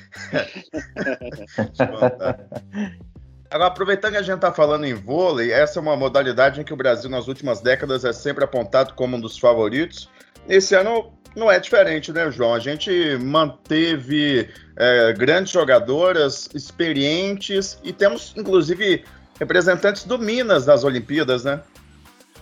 Agora, 3.48 3.68
aproveitando 3.68 4.10
que 4.10 4.18
a 4.18 4.22
gente 4.22 4.34
está 4.34 4.52
falando 4.52 4.84
em 4.84 4.92
vôlei, 4.92 5.52
essa 5.52 5.78
é 5.78 5.82
uma 5.82 5.96
modalidade 5.96 6.60
em 6.60 6.64
que 6.64 6.74
o 6.74 6.76
Brasil, 6.76 7.08
nas 7.08 7.28
últimas 7.28 7.60
décadas, 7.60 8.04
é 8.04 8.12
sempre 8.12 8.42
apontado 8.42 8.94
como 8.94 9.16
um 9.16 9.20
dos 9.20 9.38
favoritos. 9.38 10.10
Esse 10.48 10.74
ano 10.74 11.12
não 11.36 11.48
é 11.48 11.60
diferente, 11.60 12.10
né, 12.10 12.28
João? 12.28 12.54
A 12.54 12.58
gente 12.58 13.16
manteve 13.18 14.50
é, 14.76 15.12
grandes 15.12 15.52
jogadoras, 15.52 16.48
experientes, 16.52 17.78
e 17.84 17.92
temos, 17.92 18.34
inclusive, 18.36 19.04
representantes 19.38 20.02
do 20.02 20.18
Minas 20.18 20.66
nas 20.66 20.82
Olimpíadas, 20.82 21.44
né? 21.44 21.60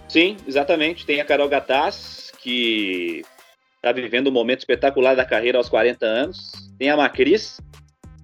Sim, 0.09 0.39
exatamente. 0.49 1.05
Tem 1.05 1.21
a 1.21 1.25
Carol 1.27 1.51
Gataz, 1.51 2.33
que 2.39 3.23
está 3.87 3.93
vivendo 3.93 4.29
um 4.29 4.33
momento 4.33 4.61
espetacular 4.61 5.15
da 5.15 5.25
carreira 5.25 5.59
aos 5.59 5.69
40 5.69 6.05
anos. 6.05 6.51
Tem 6.77 6.91
a 6.91 6.97
Macris, 6.97 7.61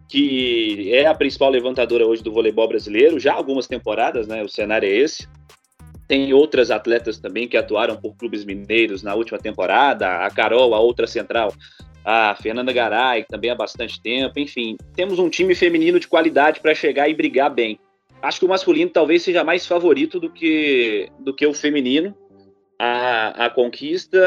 que 0.08 0.92
é 0.92 1.06
a 1.06 1.14
principal 1.14 1.50
levantadora 1.50 2.04
hoje 2.04 2.22
do 2.22 2.32
voleibol 2.32 2.66
brasileiro, 2.66 3.20
já 3.20 3.32
algumas 3.32 3.68
temporadas, 3.68 4.26
né? 4.26 4.42
O 4.42 4.48
cenário 4.48 4.88
é 4.88 4.92
esse. 4.92 5.28
Tem 6.08 6.34
outras 6.34 6.70
atletas 6.70 7.18
também 7.18 7.46
que 7.46 7.56
atuaram 7.56 7.96
por 7.96 8.16
clubes 8.16 8.44
mineiros 8.44 9.04
na 9.04 9.14
última 9.14 9.38
temporada, 9.38 10.26
a 10.26 10.30
Carol, 10.30 10.74
a 10.74 10.80
outra 10.80 11.06
central, 11.06 11.54
a 12.04 12.34
Fernanda 12.34 12.72
Garay, 12.72 13.24
também 13.24 13.50
há 13.50 13.54
bastante 13.54 14.02
tempo. 14.02 14.38
Enfim, 14.40 14.76
temos 14.96 15.20
um 15.20 15.30
time 15.30 15.54
feminino 15.54 16.00
de 16.00 16.08
qualidade 16.08 16.60
para 16.60 16.74
chegar 16.74 17.08
e 17.08 17.14
brigar 17.14 17.48
bem. 17.48 17.78
Acho 18.20 18.40
que 18.40 18.46
o 18.46 18.48
masculino 18.48 18.90
talvez 18.90 19.22
seja 19.22 19.44
mais 19.44 19.64
favorito 19.66 20.18
do 20.18 20.28
que, 20.28 21.08
do 21.20 21.34
que 21.34 21.46
o 21.46 21.54
feminino. 21.54 22.14
A, 22.84 23.46
a 23.46 23.48
conquista, 23.48 24.18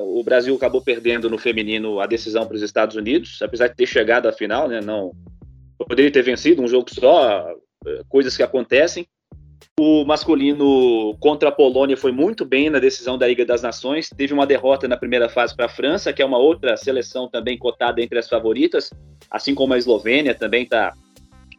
o 0.00 0.22
Brasil 0.22 0.54
acabou 0.54 0.80
perdendo 0.80 1.28
no 1.28 1.36
feminino 1.36 1.98
a 1.98 2.06
decisão 2.06 2.46
para 2.46 2.54
os 2.54 2.62
Estados 2.62 2.94
Unidos, 2.94 3.42
apesar 3.42 3.66
de 3.66 3.74
ter 3.74 3.86
chegado 3.86 4.28
à 4.28 4.32
final, 4.32 4.68
né? 4.68 4.80
Não, 4.80 5.10
poderia 5.76 6.12
ter 6.12 6.22
vencido 6.22 6.62
um 6.62 6.68
jogo 6.68 6.88
só, 6.94 7.44
coisas 8.08 8.36
que 8.36 8.44
acontecem. 8.44 9.04
O 9.80 10.04
masculino 10.04 11.16
contra 11.18 11.48
a 11.48 11.52
Polônia 11.52 11.96
foi 11.96 12.12
muito 12.12 12.44
bem 12.44 12.70
na 12.70 12.78
decisão 12.78 13.18
da 13.18 13.26
Liga 13.26 13.44
das 13.44 13.62
Nações. 13.62 14.08
Teve 14.08 14.32
uma 14.32 14.46
derrota 14.46 14.86
na 14.86 14.96
primeira 14.96 15.28
fase 15.28 15.56
para 15.56 15.66
a 15.66 15.68
França, 15.68 16.12
que 16.12 16.22
é 16.22 16.24
uma 16.24 16.38
outra 16.38 16.76
seleção 16.76 17.28
também 17.28 17.58
cotada 17.58 18.00
entre 18.00 18.20
as 18.20 18.28
favoritas, 18.28 18.90
assim 19.28 19.56
como 19.56 19.74
a 19.74 19.78
Eslovênia 19.78 20.36
também 20.36 20.62
está 20.62 20.92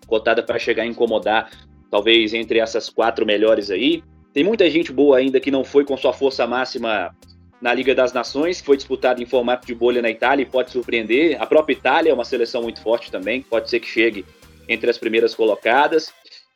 cotada 0.08 0.42
para 0.42 0.58
chegar 0.58 0.84
a 0.84 0.88
incomodar, 0.88 1.52
talvez 1.92 2.34
entre 2.34 2.60
essas 2.60 2.90
quatro 2.90 3.26
melhores 3.26 3.70
aí. 3.70 4.02
Tem 4.36 4.44
muita 4.44 4.70
gente 4.70 4.92
boa 4.92 5.18
ainda 5.18 5.40
que 5.40 5.50
não 5.50 5.64
foi 5.64 5.86
com 5.86 5.96
sua 5.96 6.12
força 6.12 6.46
máxima 6.46 7.16
na 7.62 7.74
Liga 7.74 7.96
das 7.96 8.12
Nações, 8.12 8.60
que 8.60 8.66
foi 8.66 8.76
disputado 8.76 9.24
em 9.24 9.26
formato 9.26 9.66
de 9.66 9.74
bolha 9.74 10.02
na 10.02 10.10
Itália 10.10 10.44
e 10.44 10.46
pode 10.46 10.72
surpreender. 10.72 11.42
A 11.42 11.46
própria 11.46 11.74
Itália 11.74 12.12
é 12.12 12.14
uma 12.14 12.26
seleção 12.26 12.62
muito 12.62 12.82
forte 12.82 13.10
também, 13.10 13.42
pode 13.42 13.70
ser 13.70 13.80
que 13.80 13.88
chegue 13.88 14.26
entre 14.68 14.90
as 14.90 14.98
primeiras 14.98 15.34
colocadas. 15.34 16.12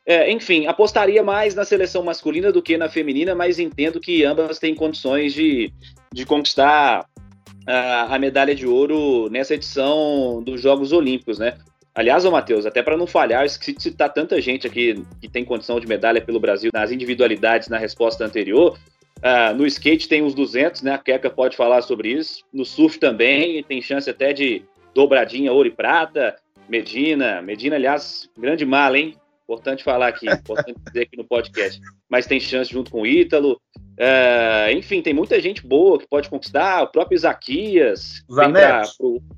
É, 0.06 0.30
enfim, 0.30 0.68
apostaria 0.68 1.24
mais 1.24 1.56
na 1.56 1.64
seleção 1.64 2.04
masculina 2.04 2.52
do 2.52 2.62
que 2.62 2.78
na 2.78 2.90
feminina, 2.90 3.34
mas 3.34 3.60
entendo 3.60 4.02
que 4.02 4.26
ambas 4.26 4.60
têm 4.60 4.76
condições 4.76 5.34
de, 5.34 5.72
de 6.14 6.26
conquistar 6.26 7.06
a, 7.66 8.14
a 8.14 8.20
medalha 8.20 8.54
de 8.54 8.68
ouro 8.68 9.30
nessa 9.30 9.54
edição 9.54 10.44
dos 10.44 10.60
Jogos 10.60 10.92
Olímpicos, 10.92 11.40
né? 11.40 11.58
Aliás, 12.00 12.24
ô 12.24 12.32
Matheus, 12.32 12.66
até 12.66 12.82
para 12.82 12.96
não 12.96 13.06
falhar, 13.06 13.44
esqueci 13.44 13.74
de 13.74 13.84
citar 13.84 14.14
tanta 14.14 14.40
gente 14.40 14.66
aqui 14.66 15.04
que 15.20 15.28
tem 15.28 15.44
condição 15.44 15.82
de 15.82 15.86
medalha 15.86 16.22
pelo 16.22 16.40
Brasil 16.40 16.72
nas 16.74 16.94
individualidades 16.94 17.68
na 17.68 17.78
resposta 17.78 18.24
anterior. 18.24 18.80
Uh, 19.18 19.54
no 19.54 19.68
skate 19.68 20.08
tem 20.08 20.24
uns 20.24 20.34
200, 20.34 20.82
né? 20.82 20.94
A 20.94 20.98
Keka 20.98 21.30
pode 21.30 21.58
falar 21.58 21.82
sobre 21.82 22.08
isso. 22.08 22.46
No 22.54 22.64
surf 22.64 22.98
também, 23.00 23.62
tem 23.64 23.82
chance 23.82 24.10
até 24.10 24.32
de 24.32 24.64
dobradinha 24.96 25.52
ouro 25.52 25.68
e 25.68 25.72
prata. 25.72 26.38
Medina, 26.70 27.42
Medina, 27.42 27.76
aliás, 27.76 28.30
grande 28.38 28.66
mala, 28.66 28.98
hein? 28.98 29.18
Importante 29.44 29.84
falar 29.84 30.08
aqui, 30.08 30.26
importante 30.26 30.80
dizer 30.88 31.02
aqui 31.02 31.18
no 31.18 31.26
podcast. 31.26 31.82
Mas 32.08 32.26
tem 32.26 32.40
chance 32.40 32.72
junto 32.72 32.92
com 32.92 33.02
o 33.02 33.06
Ítalo. 33.06 33.60
Uh, 34.00 34.72
enfim, 34.78 35.02
tem 35.02 35.14
muita 35.14 35.42
gente 35.42 35.68
boa 35.68 36.00
que 36.00 36.08
pode 36.08 36.30
conquistar. 36.30 36.84
O 36.84 36.88
próprio 36.88 37.18
Isaquias 37.18 38.24
Zanetti. 38.32 38.94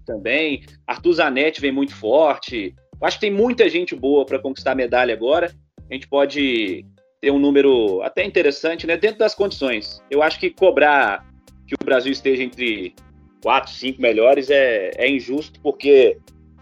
também. 0.06 0.64
Arthur 0.86 1.14
Zanetti 1.14 1.60
vem 1.60 1.72
muito 1.72 1.96
forte. 1.96 2.76
Eu 3.02 3.08
acho 3.08 3.18
que 3.18 3.22
tem 3.22 3.32
muita 3.32 3.68
gente 3.68 3.96
boa 3.96 4.24
para 4.24 4.38
conquistar 4.38 4.74
a 4.74 4.76
medalha 4.76 5.16
agora. 5.16 5.52
A 5.90 5.94
gente 5.94 6.08
pode 6.08 6.86
ter 7.20 7.32
um 7.32 7.40
número 7.40 8.04
até 8.04 8.24
interessante, 8.24 8.86
né? 8.86 8.96
Dentro 8.98 9.18
das 9.18 9.34
condições. 9.34 10.00
Eu 10.12 10.22
acho 10.22 10.40
que 10.40 10.52
cobrar 10.52 11.26
que 11.68 11.74
o 11.74 11.84
Brasil 11.84 12.12
esteja 12.12 12.44
entre 12.44 12.94
quatro, 13.42 13.72
cinco 13.72 14.00
melhores 14.00 14.52
é, 14.52 14.92
é 14.96 15.10
injusto, 15.10 15.60
porque 15.62 16.20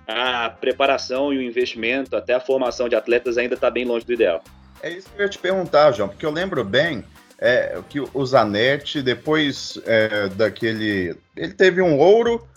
a 0.08 0.50
preparação 0.50 1.34
e 1.34 1.38
o 1.38 1.42
investimento, 1.42 2.16
até 2.16 2.34
a 2.34 2.40
formação 2.40 2.88
de 2.88 2.96
atletas 2.96 3.38
ainda 3.38 3.56
está 3.56 3.70
bem 3.70 3.84
longe 3.84 4.06
do 4.06 4.14
ideal. 4.14 4.42
É 4.82 4.90
isso 4.90 5.10
que 5.10 5.22
eu 5.22 5.26
ia 5.26 5.30
te 5.30 5.38
perguntar, 5.38 5.92
João, 5.92 6.08
porque 6.08 6.26
eu 6.26 6.32
lembro 6.32 6.64
bem 6.64 7.04
é, 7.40 7.80
que 7.88 8.00
o 8.00 8.26
Zanetti, 8.26 9.02
depois 9.02 9.80
é, 9.86 10.28
daquele. 10.30 11.16
Ele 11.36 11.54
teve 11.54 11.82
um 11.82 11.98
ouro, 11.98 12.48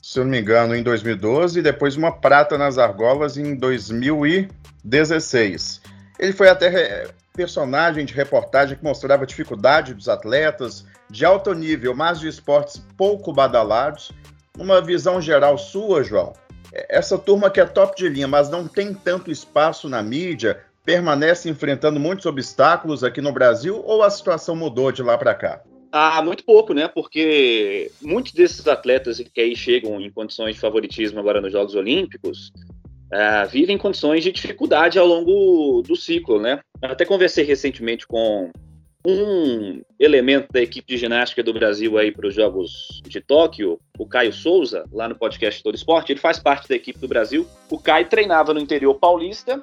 se 0.00 0.20
eu 0.20 0.24
não 0.24 0.30
me 0.30 0.40
engano, 0.40 0.74
em 0.74 0.82
2012, 0.82 1.58
e 1.58 1.62
depois 1.62 1.96
uma 1.96 2.12
prata 2.12 2.56
nas 2.56 2.78
argolas 2.78 3.36
em 3.36 3.54
2016. 3.56 5.82
Ele 6.18 6.32
foi 6.32 6.48
até 6.48 7.08
personagem 7.34 8.04
de 8.04 8.14
reportagem 8.14 8.76
que 8.76 8.82
mostrava 8.82 9.22
a 9.22 9.26
dificuldade 9.26 9.94
dos 9.94 10.08
atletas 10.08 10.84
de 11.08 11.24
alto 11.24 11.54
nível, 11.54 11.94
mas 11.94 12.18
de 12.18 12.26
esportes 12.28 12.82
pouco 12.96 13.32
badalados. 13.32 14.10
Uma 14.58 14.80
visão 14.80 15.20
geral 15.20 15.56
sua, 15.56 16.02
João, 16.02 16.32
essa 16.72 17.16
turma 17.16 17.50
que 17.50 17.60
é 17.60 17.64
top 17.64 17.96
de 17.96 18.08
linha, 18.08 18.26
mas 18.26 18.50
não 18.50 18.66
tem 18.66 18.92
tanto 18.92 19.30
espaço 19.30 19.88
na 19.88 20.02
mídia, 20.02 20.60
permanece 20.88 21.50
enfrentando 21.50 22.00
muitos 22.00 22.24
obstáculos 22.24 23.04
aqui 23.04 23.20
no 23.20 23.30
Brasil 23.30 23.82
ou 23.84 24.02
a 24.02 24.08
situação 24.08 24.56
mudou 24.56 24.90
de 24.90 25.02
lá 25.02 25.18
para 25.18 25.34
cá? 25.34 25.62
Ah, 25.92 26.22
muito 26.22 26.42
pouco, 26.42 26.72
né? 26.72 26.88
Porque 26.88 27.90
muitos 28.00 28.32
desses 28.32 28.66
atletas 28.66 29.18
que 29.18 29.38
aí 29.38 29.54
chegam 29.54 30.00
em 30.00 30.10
condições 30.10 30.54
de 30.54 30.60
favoritismo 30.62 31.20
agora 31.20 31.42
nos 31.42 31.52
Jogos 31.52 31.74
Olímpicos 31.74 32.50
uh, 33.12 33.46
vivem 33.50 33.76
em 33.76 33.78
condições 33.78 34.24
de 34.24 34.32
dificuldade 34.32 34.98
ao 34.98 35.06
longo 35.06 35.82
do 35.82 35.94
ciclo, 35.94 36.40
né? 36.40 36.58
Eu 36.80 36.88
até 36.88 37.04
conversei 37.04 37.44
recentemente 37.44 38.06
com 38.06 38.50
um 39.06 39.82
elemento 40.00 40.50
da 40.50 40.62
equipe 40.62 40.88
de 40.88 40.96
ginástica 40.96 41.42
do 41.42 41.52
Brasil 41.52 41.98
aí 41.98 42.10
para 42.10 42.28
os 42.28 42.34
Jogos 42.34 43.02
de 43.04 43.20
Tóquio, 43.20 43.78
o 43.98 44.06
Caio 44.06 44.32
Souza, 44.32 44.86
lá 44.90 45.06
no 45.06 45.18
podcast 45.18 45.62
Todo 45.62 45.74
Esporte, 45.74 46.12
ele 46.12 46.20
faz 46.20 46.38
parte 46.38 46.66
da 46.66 46.76
equipe 46.76 46.98
do 46.98 47.06
Brasil. 47.08 47.46
O 47.70 47.78
Caio 47.78 48.08
treinava 48.08 48.54
no 48.54 48.60
interior 48.60 48.94
paulista 48.94 49.62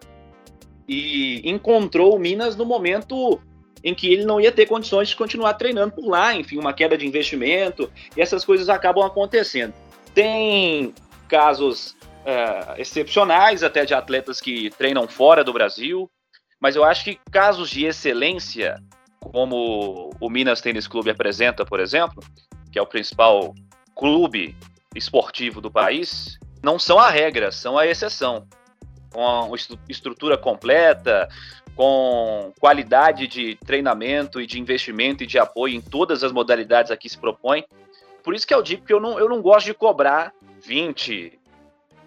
e 0.87 1.41
encontrou 1.49 2.15
o 2.15 2.19
Minas 2.19 2.55
no 2.55 2.65
momento 2.65 3.39
em 3.83 3.93
que 3.93 4.11
ele 4.11 4.25
não 4.25 4.41
ia 4.41 4.51
ter 4.51 4.65
condições 4.65 5.09
de 5.09 5.15
continuar 5.15 5.53
treinando 5.53 5.93
por 5.93 6.07
lá, 6.07 6.33
enfim, 6.33 6.57
uma 6.57 6.73
queda 6.73 6.97
de 6.97 7.05
investimento, 7.05 7.91
e 8.17 8.21
essas 8.21 8.43
coisas 8.43 8.67
acabam 8.67 9.05
acontecendo. 9.05 9.73
Tem 10.13 10.93
casos 11.27 11.95
é, 12.25 12.81
excepcionais 12.81 13.63
até 13.63 13.85
de 13.85 13.93
atletas 13.93 14.41
que 14.41 14.71
treinam 14.71 15.07
fora 15.07 15.43
do 15.43 15.53
Brasil, 15.53 16.09
mas 16.59 16.75
eu 16.75 16.83
acho 16.83 17.03
que 17.03 17.19
casos 17.31 17.69
de 17.69 17.85
excelência, 17.85 18.81
como 19.19 20.09
o 20.19 20.29
Minas 20.29 20.61
Tênis 20.61 20.87
Clube 20.87 21.11
apresenta, 21.11 21.63
por 21.63 21.79
exemplo, 21.79 22.23
que 22.71 22.79
é 22.79 22.81
o 22.81 22.87
principal 22.87 23.53
clube 23.95 24.55
esportivo 24.95 25.61
do 25.61 25.69
país, 25.69 26.39
não 26.63 26.79
são 26.79 26.97
a 26.97 27.11
regra, 27.11 27.51
são 27.51 27.77
a 27.77 27.85
exceção. 27.85 28.47
Com 29.15 29.55
estrutura 29.87 30.37
completa, 30.37 31.29
com 31.73 32.51
qualidade 32.59 33.27
de 33.27 33.55
treinamento 33.65 34.41
e 34.41 34.45
de 34.45 34.59
investimento 34.59 35.23
e 35.23 35.27
de 35.27 35.39
apoio 35.39 35.73
em 35.73 35.81
todas 35.81 36.21
as 36.21 36.33
modalidades 36.33 36.91
a 36.91 36.97
que 36.97 37.09
se 37.09 37.17
propõe. 37.17 37.63
Por 38.21 38.35
isso 38.35 38.45
que 38.45 38.53
eu 38.53 38.61
digo 38.61 38.85
que 38.85 38.91
eu 38.91 38.99
não, 38.99 39.17
eu 39.17 39.29
não 39.29 39.41
gosto 39.41 39.67
de 39.67 39.73
cobrar 39.73 40.33
20, 40.65 41.39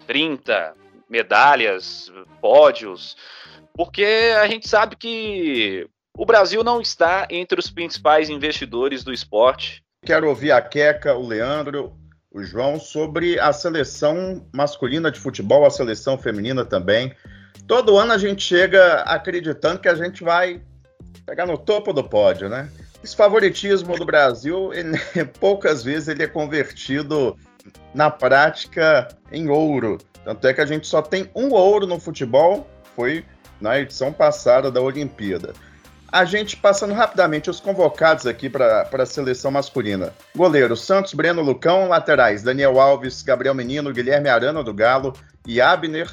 30 0.05 0.75
medalhas, 1.09 2.11
pódios, 2.39 3.17
porque 3.73 4.33
a 4.39 4.47
gente 4.47 4.69
sabe 4.69 4.95
que 4.95 5.87
o 6.15 6.25
Brasil 6.25 6.63
não 6.63 6.81
está 6.81 7.27
entre 7.29 7.59
os 7.59 7.71
principais 7.71 8.29
investidores 8.29 9.03
do 9.03 9.13
esporte. 9.13 9.83
Quero 10.05 10.27
ouvir 10.27 10.51
a 10.51 10.61
Queca, 10.61 11.15
o 11.15 11.25
Leandro, 11.25 11.95
o 12.31 12.43
João 12.43 12.79
sobre 12.79 13.39
a 13.39 13.51
seleção 13.51 14.45
masculina 14.53 15.11
de 15.11 15.19
futebol, 15.19 15.65
a 15.65 15.71
seleção 15.71 16.17
feminina 16.17 16.63
também. 16.63 17.13
Todo 17.67 17.97
ano 17.97 18.13
a 18.13 18.17
gente 18.17 18.43
chega 18.43 19.01
acreditando 19.01 19.79
que 19.79 19.87
a 19.87 19.95
gente 19.95 20.23
vai 20.23 20.61
pegar 21.25 21.45
no 21.45 21.57
topo 21.57 21.91
do 21.91 22.03
pódio, 22.03 22.47
né? 22.49 22.69
Esse 23.03 23.15
favoritismo 23.15 23.97
do 23.97 24.05
Brasil, 24.05 24.73
ele, 24.73 24.97
poucas 25.39 25.83
vezes 25.83 26.07
ele 26.07 26.23
é 26.23 26.27
convertido 26.27 27.37
na 27.93 28.09
prática 28.09 29.07
em 29.31 29.49
ouro. 29.49 29.97
Tanto 30.23 30.47
é 30.47 30.53
que 30.53 30.61
a 30.61 30.65
gente 30.65 30.85
só 30.85 31.01
tem 31.01 31.29
um 31.33 31.51
ouro 31.51 31.87
no 31.87 31.99
futebol, 31.99 32.67
foi 32.95 33.25
na 33.59 33.79
edição 33.79 34.11
passada 34.11 34.69
da 34.69 34.81
Olimpíada. 34.81 35.53
A 36.11 36.25
gente 36.25 36.57
passando 36.57 36.93
rapidamente 36.93 37.49
os 37.49 37.59
convocados 37.59 38.25
aqui 38.25 38.49
para 38.49 38.89
a 38.91 39.05
seleção 39.05 39.51
masculina. 39.51 40.11
Goleiro 40.35 40.75
Santos, 40.75 41.13
Breno 41.13 41.41
Lucão, 41.41 41.87
laterais 41.87 42.41
Daniel 42.41 42.79
Alves, 42.79 43.21
Gabriel 43.21 43.53
Menino, 43.53 43.93
Guilherme 43.93 44.27
Arana 44.27 44.63
do 44.63 44.73
Galo 44.73 45.13
e 45.45 45.61
Abner 45.61 46.11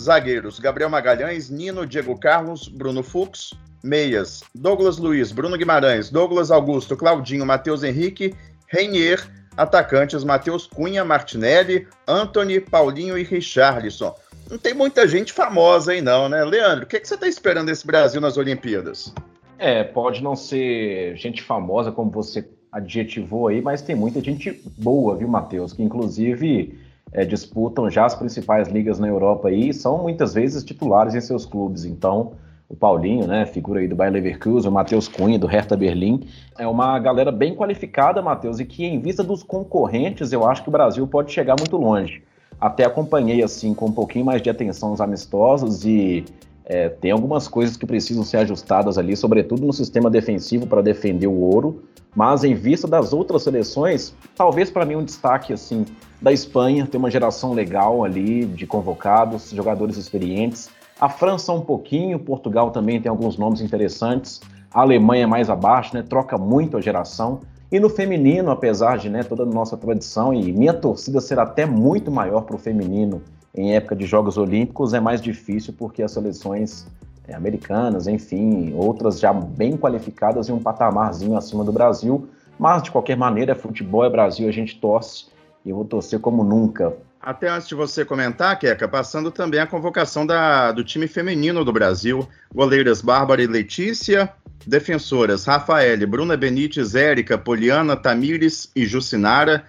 Zagueiros: 0.00 0.58
Gabriel 0.58 0.88
Magalhães, 0.88 1.50
Nino, 1.50 1.86
Diego 1.86 2.18
Carlos, 2.18 2.68
Bruno 2.68 3.02
Fux. 3.02 3.52
Meias: 3.82 4.42
Douglas 4.54 4.96
Luiz, 4.96 5.30
Bruno 5.32 5.56
Guimarães, 5.56 6.10
Douglas 6.10 6.50
Augusto, 6.50 6.96
Claudinho, 6.96 7.44
Matheus 7.44 7.82
Henrique, 7.82 8.34
Reinier. 8.68 9.20
Atacantes: 9.56 10.24
Matheus 10.24 10.66
Cunha, 10.66 11.04
Martinelli, 11.04 11.86
Anthony, 12.06 12.60
Paulinho 12.60 13.16
e 13.16 13.22
Richarlison. 13.22 14.14
Não 14.50 14.58
tem 14.58 14.74
muita 14.74 15.08
gente 15.08 15.32
famosa 15.32 15.92
aí, 15.92 16.00
não, 16.00 16.28
né? 16.28 16.44
Leandro, 16.44 16.84
o 16.84 16.86
que, 16.86 17.00
que 17.00 17.08
você 17.08 17.14
está 17.14 17.26
esperando 17.26 17.66
desse 17.66 17.86
Brasil 17.86 18.20
nas 18.20 18.36
Olimpíadas? 18.36 19.12
É, 19.58 19.82
pode 19.82 20.22
não 20.22 20.36
ser 20.36 21.16
gente 21.16 21.42
famosa, 21.42 21.90
como 21.90 22.10
você 22.10 22.48
adjetivou 22.70 23.48
aí, 23.48 23.62
mas 23.62 23.82
tem 23.82 23.96
muita 23.96 24.20
gente 24.20 24.62
boa, 24.76 25.16
viu, 25.16 25.26
Matheus? 25.26 25.72
Que 25.72 25.82
inclusive 25.82 26.78
é, 27.12 27.24
disputam 27.24 27.90
já 27.90 28.04
as 28.04 28.14
principais 28.14 28.68
ligas 28.68 28.98
na 28.98 29.08
Europa 29.08 29.50
e 29.50 29.72
são 29.72 30.02
muitas 30.02 30.34
vezes 30.34 30.62
titulares 30.62 31.14
em 31.14 31.20
seus 31.20 31.46
clubes. 31.46 31.84
Então, 31.84 32.34
o 32.68 32.74
Paulinho, 32.74 33.26
né, 33.26 33.46
figura 33.46 33.80
aí 33.80 33.86
do 33.86 33.94
Bayer 33.94 34.12
Leverkusen, 34.12 34.68
o 34.68 34.72
Matheus 34.72 35.06
Cunha, 35.06 35.38
do 35.38 35.46
Hertha 35.46 35.76
Berlim, 35.76 36.26
é 36.58 36.66
uma 36.66 36.98
galera 36.98 37.30
bem 37.30 37.54
qualificada, 37.54 38.20
Matheus, 38.20 38.58
e 38.58 38.64
que 38.64 38.84
em 38.84 38.98
vista 38.98 39.22
dos 39.22 39.42
concorrentes, 39.42 40.32
eu 40.32 40.44
acho 40.46 40.62
que 40.62 40.68
o 40.68 40.72
Brasil 40.72 41.06
pode 41.06 41.32
chegar 41.32 41.54
muito 41.58 41.76
longe. 41.76 42.22
Até 42.60 42.84
acompanhei, 42.84 43.42
assim, 43.42 43.72
com 43.74 43.86
um 43.86 43.92
pouquinho 43.92 44.24
mais 44.24 44.42
de 44.42 44.50
atenção 44.50 44.92
os 44.92 45.00
amistosos 45.00 45.84
e 45.84 46.24
é, 46.64 46.88
tem 46.88 47.12
algumas 47.12 47.46
coisas 47.46 47.76
que 47.76 47.86
precisam 47.86 48.24
ser 48.24 48.38
ajustadas 48.38 48.98
ali, 48.98 49.16
sobretudo 49.16 49.64
no 49.64 49.72
sistema 49.72 50.10
defensivo 50.10 50.66
para 50.66 50.82
defender 50.82 51.28
o 51.28 51.38
ouro, 51.38 51.84
mas 52.14 52.42
em 52.42 52.54
vista 52.54 52.88
das 52.88 53.12
outras 53.12 53.42
seleções, 53.42 54.12
talvez 54.34 54.70
para 54.70 54.84
mim 54.84 54.96
um 54.96 55.04
destaque, 55.04 55.52
assim, 55.52 55.84
da 56.20 56.32
Espanha, 56.32 56.86
tem 56.86 56.98
uma 56.98 57.10
geração 57.10 57.52
legal 57.52 58.02
ali 58.02 58.44
de 58.44 58.66
convocados, 58.66 59.50
jogadores 59.50 59.96
experientes. 59.96 60.68
A 60.98 61.10
França 61.10 61.52
um 61.52 61.60
pouquinho, 61.60 62.18
Portugal 62.18 62.70
também 62.70 63.00
tem 63.00 63.10
alguns 63.10 63.36
nomes 63.36 63.60
interessantes. 63.60 64.40
A 64.72 64.80
Alemanha 64.80 65.24
é 65.24 65.26
mais 65.26 65.50
abaixo, 65.50 65.94
né? 65.94 66.02
Troca 66.02 66.38
muito 66.38 66.76
a 66.76 66.80
geração. 66.80 67.40
E 67.70 67.78
no 67.78 67.90
feminino, 67.90 68.50
apesar 68.50 68.96
de 68.96 69.10
né, 69.10 69.22
toda 69.22 69.42
a 69.42 69.46
nossa 69.46 69.76
tradição 69.76 70.32
e 70.32 70.52
minha 70.52 70.72
torcida 70.72 71.20
ser 71.20 71.38
até 71.38 71.66
muito 71.66 72.10
maior 72.10 72.42
para 72.42 72.56
o 72.56 72.58
feminino 72.58 73.20
em 73.54 73.74
época 73.74 73.94
de 73.94 74.06
Jogos 74.06 74.38
Olímpicos, 74.38 74.94
é 74.94 75.00
mais 75.00 75.20
difícil 75.20 75.74
porque 75.76 76.02
as 76.02 76.12
seleções 76.12 76.86
é, 77.28 77.34
americanas, 77.34 78.06
enfim, 78.06 78.72
outras 78.74 79.18
já 79.18 79.32
bem 79.32 79.76
qualificadas 79.76 80.48
em 80.48 80.52
um 80.52 80.60
patamarzinho 80.60 81.36
acima 81.36 81.62
do 81.62 81.72
Brasil. 81.72 82.26
Mas 82.58 82.82
de 82.82 82.90
qualquer 82.90 83.18
maneira, 83.18 83.54
futebol 83.54 84.02
é 84.02 84.08
Brasil, 84.08 84.48
a 84.48 84.52
gente 84.52 84.80
torce 84.80 85.26
e 85.62 85.68
eu 85.68 85.76
vou 85.76 85.84
torcer 85.84 86.20
como 86.20 86.42
nunca. 86.42 86.96
Até 87.26 87.48
antes 87.50 87.66
de 87.66 87.74
você 87.74 88.04
comentar, 88.04 88.56
Keka, 88.56 88.86
passando 88.86 89.32
também 89.32 89.58
a 89.58 89.66
convocação 89.66 90.24
da, 90.24 90.70
do 90.70 90.84
time 90.84 91.08
feminino 91.08 91.64
do 91.64 91.72
Brasil. 91.72 92.24
Goleiras 92.54 93.02
Bárbara 93.02 93.42
e 93.42 93.48
Letícia, 93.48 94.32
defensoras 94.64 95.44
Rafael, 95.44 96.06
Bruna 96.06 96.36
Benites, 96.36 96.94
Érica, 96.94 97.36
Poliana, 97.36 97.96
Tamires 97.96 98.70
e 98.76 98.86
Jucinara. 98.86 99.64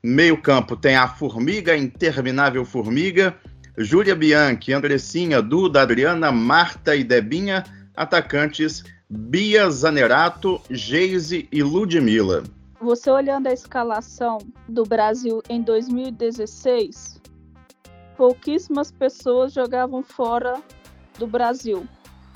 Meio 0.00 0.40
campo 0.40 0.76
tem 0.76 0.94
a 0.94 1.08
Formiga, 1.08 1.76
Interminável 1.76 2.64
Formiga, 2.64 3.34
Júlia 3.76 4.14
Bianchi, 4.14 4.72
Andressinha, 4.72 5.42
Duda, 5.42 5.82
Adriana, 5.82 6.30
Marta 6.30 6.94
e 6.94 7.02
Debinha. 7.02 7.64
Atacantes 7.96 8.84
Bia 9.10 9.68
Zanerato, 9.68 10.62
Geise 10.70 11.48
e 11.50 11.60
Ludmilla. 11.60 12.44
Você 12.80 13.10
olhando 13.10 13.46
a 13.46 13.52
escalação 13.52 14.38
do 14.66 14.84
Brasil 14.84 15.42
em 15.50 15.60
2016, 15.60 17.20
pouquíssimas 18.16 18.90
pessoas 18.90 19.52
jogavam 19.52 20.02
fora 20.02 20.62
do 21.18 21.26
Brasil. 21.26 21.86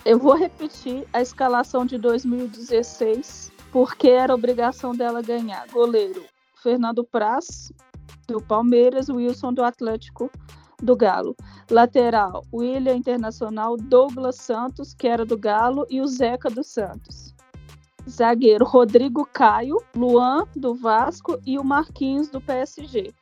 Eu 0.05 0.19
vou 0.19 0.35
repetir 0.35 1.09
a 1.15 1.23
escalação 1.23 1.87
de 1.87 1.97
2016, 1.97 3.51
porque 3.73 4.09
era 4.09 4.35
obrigação 4.35 4.93
dela 4.95 5.23
ganhar. 5.23 5.67
Goleiro 5.73 6.23
Fernando 6.63 7.03
Praz, 7.03 7.73
do 8.29 8.39
Palmeiras, 8.43 9.09
Wilson, 9.09 9.55
do 9.55 9.65
Atlético 9.65 10.31
do 10.83 10.95
Galo. 10.95 11.35
Lateral, 11.71 12.45
William 12.53 12.97
Internacional, 12.97 13.79
Douglas 13.79 14.37
Santos, 14.37 14.93
que 14.93 15.09
era 15.09 15.25
do 15.25 15.39
Galo, 15.39 15.87
e 15.89 16.03
o 16.03 16.07
Zeca 16.07 16.51
dos 16.51 16.67
Santos. 16.67 17.34
Zagueiro 18.09 18.65
Rodrigo 18.65 19.27
Caio, 19.33 19.77
Luan 19.97 20.47
do 20.55 20.75
Vasco 20.75 21.39
e 21.47 21.59
o 21.59 21.65
Marquinhos 21.65 22.29
do 22.29 22.41
PSG. 22.41 23.15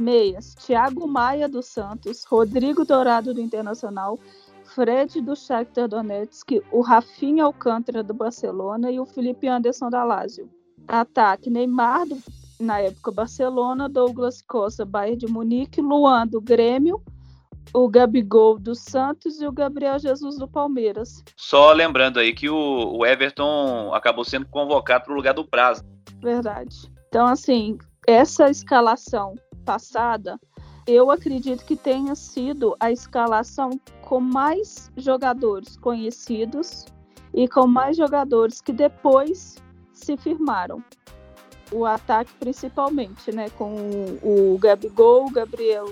Meias: 0.00 0.54
Thiago 0.54 1.06
Maia 1.06 1.48
do 1.48 1.62
Santos, 1.62 2.24
Rodrigo 2.24 2.84
Dourado 2.84 3.32
do 3.32 3.40
Internacional, 3.40 4.18
Fred 4.64 5.20
do 5.20 5.36
Shakhtar 5.36 5.86
Donetsk, 5.86 6.62
o 6.72 6.80
Rafinha 6.80 7.44
Alcântara 7.44 8.02
do 8.02 8.14
Barcelona 8.14 8.90
e 8.90 8.98
o 8.98 9.06
Felipe 9.06 9.46
Anderson 9.46 9.88
da 9.88 10.02
Lazio. 10.02 10.50
Ataque: 10.88 11.48
Neymar 11.48 12.06
do, 12.06 12.18
na 12.58 12.80
época 12.80 13.12
Barcelona, 13.12 13.88
Douglas 13.88 14.42
Costa, 14.42 14.84
Bayern 14.84 15.18
de 15.18 15.26
Munique, 15.26 15.80
Luan 15.80 16.26
do 16.26 16.40
Grêmio, 16.40 17.00
o 17.72 17.88
Gabigol 17.88 18.58
do 18.58 18.74
Santos 18.74 19.40
e 19.40 19.46
o 19.46 19.52
Gabriel 19.52 19.98
Jesus 19.98 20.38
do 20.38 20.46
Palmeiras. 20.46 21.22
Só 21.36 21.72
lembrando 21.72 22.18
aí 22.18 22.32
que 22.32 22.48
o, 22.48 22.98
o 22.98 23.06
Everton 23.06 23.92
acabou 23.94 24.24
sendo 24.24 24.46
convocado 24.46 25.04
para 25.04 25.12
o 25.12 25.16
lugar 25.16 25.34
do 25.34 25.44
prazo. 25.44 25.82
Verdade. 26.20 26.90
Então, 27.08 27.26
assim, 27.26 27.78
essa 28.06 28.50
escalação 28.50 29.34
passada, 29.64 30.38
eu 30.86 31.10
acredito 31.10 31.64
que 31.64 31.76
tenha 31.76 32.14
sido 32.14 32.76
a 32.80 32.90
escalação 32.90 33.70
com 34.02 34.20
mais 34.20 34.90
jogadores 34.96 35.76
conhecidos 35.76 36.84
e 37.32 37.48
com 37.48 37.66
mais 37.66 37.96
jogadores 37.96 38.60
que 38.60 38.72
depois 38.72 39.56
se 39.92 40.16
firmaram. 40.16 40.82
O 41.70 41.86
ataque 41.86 42.30
principalmente, 42.38 43.32
né? 43.32 43.48
Com 43.50 43.74
o 44.22 44.58
Gabigol, 44.58 45.26
o 45.26 45.30
Gabriel 45.30 45.86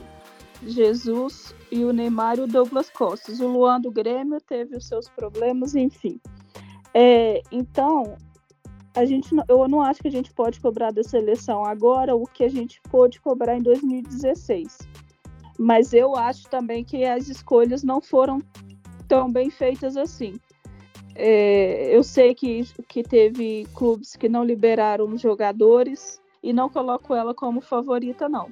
Jesus 0.67 1.55
e 1.71 1.85
o 1.85 1.93
Neymar 1.93 2.39
e 2.39 2.43
o 2.43 2.47
Douglas 2.47 2.91
Costa. 2.91 3.33
O 3.33 3.49
Luan 3.49 3.81
do 3.81 3.91
Grêmio 3.91 4.41
teve 4.41 4.77
os 4.77 4.87
seus 4.87 5.09
problemas, 5.09 5.75
enfim. 5.75 6.21
É, 6.93 7.43
então, 7.51 8.17
a 8.95 9.05
gente, 9.05 9.35
eu 9.49 9.69
não 9.69 9.81
acho 9.81 10.01
que 10.01 10.09
a 10.09 10.13
gente 10.13 10.33
pode 10.33 10.61
cobrar 10.61 10.91
da 10.91 11.03
seleção 11.03 11.65
agora 11.65 12.15
o 12.15 12.27
que 12.27 12.45
a 12.45 12.49
gente 12.49 12.81
pôde 12.91 13.21
cobrar 13.21 13.57
em 13.57 13.63
2016. 13.63 14.79
Mas 15.59 15.93
eu 15.93 16.17
acho 16.17 16.49
também 16.49 16.85
que 16.85 17.05
as 17.05 17.29
escolhas 17.29 17.83
não 17.83 18.01
foram 18.01 18.41
tão 19.07 19.31
bem 19.31 19.51
feitas 19.51 19.97
assim. 19.97 20.41
É, 21.15 21.95
eu 21.95 22.03
sei 22.03 22.35
que, 22.35 22.65
que 22.89 23.03
teve 23.03 23.67
clubes 23.75 24.17
que 24.17 24.29
não 24.29 24.45
liberaram 24.45 25.17
jogadores 25.19 26.21
e 26.43 26.53
não 26.53 26.69
coloco 26.69 27.15
ela 27.15 27.35
como 27.35 27.61
favorita, 27.61 28.29
não. 28.29 28.51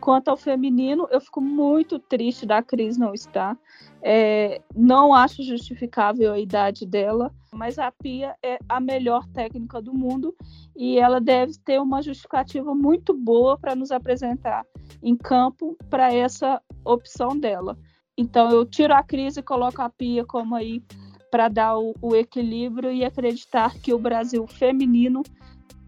Quanto 0.00 0.28
ao 0.28 0.36
feminino, 0.36 1.08
eu 1.10 1.20
fico 1.20 1.40
muito 1.40 1.98
triste 1.98 2.46
da 2.46 2.62
Cris 2.62 2.96
não 2.96 3.14
estar. 3.14 3.58
É, 4.02 4.60
não 4.74 5.12
acho 5.12 5.42
justificável 5.42 6.32
a 6.32 6.38
idade 6.38 6.86
dela, 6.86 7.34
mas 7.52 7.78
a 7.78 7.90
Pia 7.90 8.36
é 8.42 8.58
a 8.68 8.78
melhor 8.78 9.26
técnica 9.28 9.80
do 9.80 9.92
mundo 9.92 10.34
e 10.76 10.98
ela 10.98 11.20
deve 11.20 11.54
ter 11.64 11.80
uma 11.80 12.02
justificativa 12.02 12.74
muito 12.74 13.14
boa 13.14 13.58
para 13.58 13.74
nos 13.74 13.90
apresentar 13.90 14.64
em 15.02 15.16
campo 15.16 15.76
para 15.90 16.12
essa 16.12 16.60
opção 16.84 17.36
dela. 17.36 17.76
Então 18.16 18.50
eu 18.50 18.64
tiro 18.64 18.94
a 18.94 19.02
Cris 19.02 19.36
e 19.36 19.42
coloco 19.42 19.82
a 19.82 19.90
Pia 19.90 20.24
como 20.24 20.54
aí 20.54 20.82
para 21.30 21.48
dar 21.48 21.78
o, 21.78 21.94
o 22.00 22.14
equilíbrio 22.14 22.92
e 22.92 23.04
acreditar 23.04 23.74
que 23.80 23.92
o 23.92 23.98
Brasil 23.98 24.46
feminino 24.46 25.22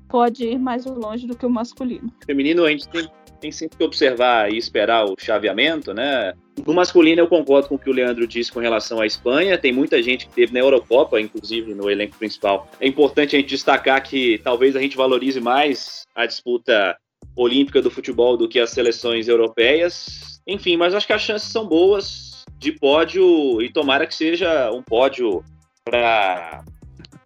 pode 0.08 0.44
ir 0.44 0.58
mais 0.58 0.84
longe 0.84 1.26
do 1.26 1.36
que 1.36 1.46
o 1.46 1.50
masculino. 1.50 2.12
Feminino 2.26 2.64
a 2.64 2.70
gente 2.70 2.88
tem 2.88 3.08
tem 3.40 3.52
sempre 3.52 3.78
que 3.78 3.84
observar 3.84 4.52
e 4.52 4.56
esperar 4.56 5.04
o 5.04 5.14
chaveamento, 5.18 5.94
né? 5.94 6.34
No 6.66 6.74
masculino, 6.74 7.20
eu 7.20 7.28
concordo 7.28 7.68
com 7.68 7.76
o 7.76 7.78
que 7.78 7.88
o 7.88 7.92
Leandro 7.92 8.26
disse 8.26 8.50
com 8.50 8.60
relação 8.60 9.00
à 9.00 9.06
Espanha. 9.06 9.56
Tem 9.56 9.72
muita 9.72 10.02
gente 10.02 10.26
que 10.26 10.34
teve 10.34 10.52
na 10.52 10.60
Eurocopa, 10.60 11.20
inclusive 11.20 11.74
no 11.74 11.90
elenco 11.90 12.16
principal. 12.18 12.68
É 12.80 12.86
importante 12.86 13.36
a 13.36 13.38
gente 13.38 13.50
destacar 13.50 14.02
que 14.02 14.38
talvez 14.42 14.74
a 14.74 14.80
gente 14.80 14.96
valorize 14.96 15.40
mais 15.40 16.02
a 16.14 16.26
disputa 16.26 16.96
olímpica 17.36 17.80
do 17.80 17.90
futebol 17.90 18.36
do 18.36 18.48
que 18.48 18.58
as 18.58 18.70
seleções 18.70 19.28
europeias. 19.28 20.40
Enfim, 20.46 20.76
mas 20.76 20.94
acho 20.94 21.06
que 21.06 21.12
as 21.12 21.22
chances 21.22 21.48
são 21.48 21.66
boas 21.66 22.44
de 22.58 22.72
pódio 22.72 23.62
e 23.62 23.72
tomara 23.72 24.06
que 24.06 24.14
seja 24.14 24.70
um 24.72 24.82
pódio 24.82 25.44
para 25.84 26.64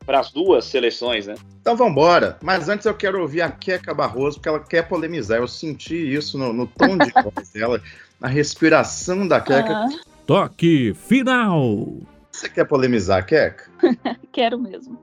para 0.04 0.18
as 0.18 0.32
duas 0.32 0.64
seleções, 0.64 1.28
né? 1.28 1.34
Então 1.62 1.76
vamos 1.76 1.92
embora. 1.92 2.36
Mas 2.42 2.68
antes 2.68 2.84
eu 2.84 2.94
quero 2.94 3.22
ouvir 3.22 3.40
a 3.40 3.50
Queca 3.50 3.94
Barroso, 3.94 4.36
porque 4.36 4.48
ela 4.48 4.60
quer 4.60 4.88
polemizar. 4.88 5.38
Eu 5.38 5.46
senti 5.46 5.94
isso 5.94 6.36
no, 6.36 6.52
no 6.52 6.66
tom 6.66 6.98
de 6.98 7.10
voz 7.22 7.50
dela, 7.50 7.80
na 8.20 8.26
respiração 8.26 9.26
da 9.26 9.40
Queca. 9.40 9.72
Uhum. 9.72 10.00
Toque 10.26 10.92
final! 10.92 12.00
Você 12.32 12.48
quer 12.48 12.64
polemizar, 12.64 13.24
Queca? 13.24 13.70
quero 14.32 14.58
mesmo. 14.58 14.98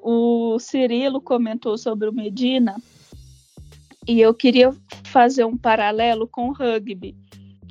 O 0.00 0.58
Cirilo 0.60 1.20
comentou 1.20 1.76
sobre 1.76 2.08
o 2.08 2.12
Medina 2.12 2.76
e 4.06 4.20
eu 4.20 4.32
queria 4.32 4.72
fazer 5.04 5.44
um 5.44 5.56
paralelo 5.56 6.28
com 6.28 6.48
o 6.48 6.52
rugby 6.52 7.16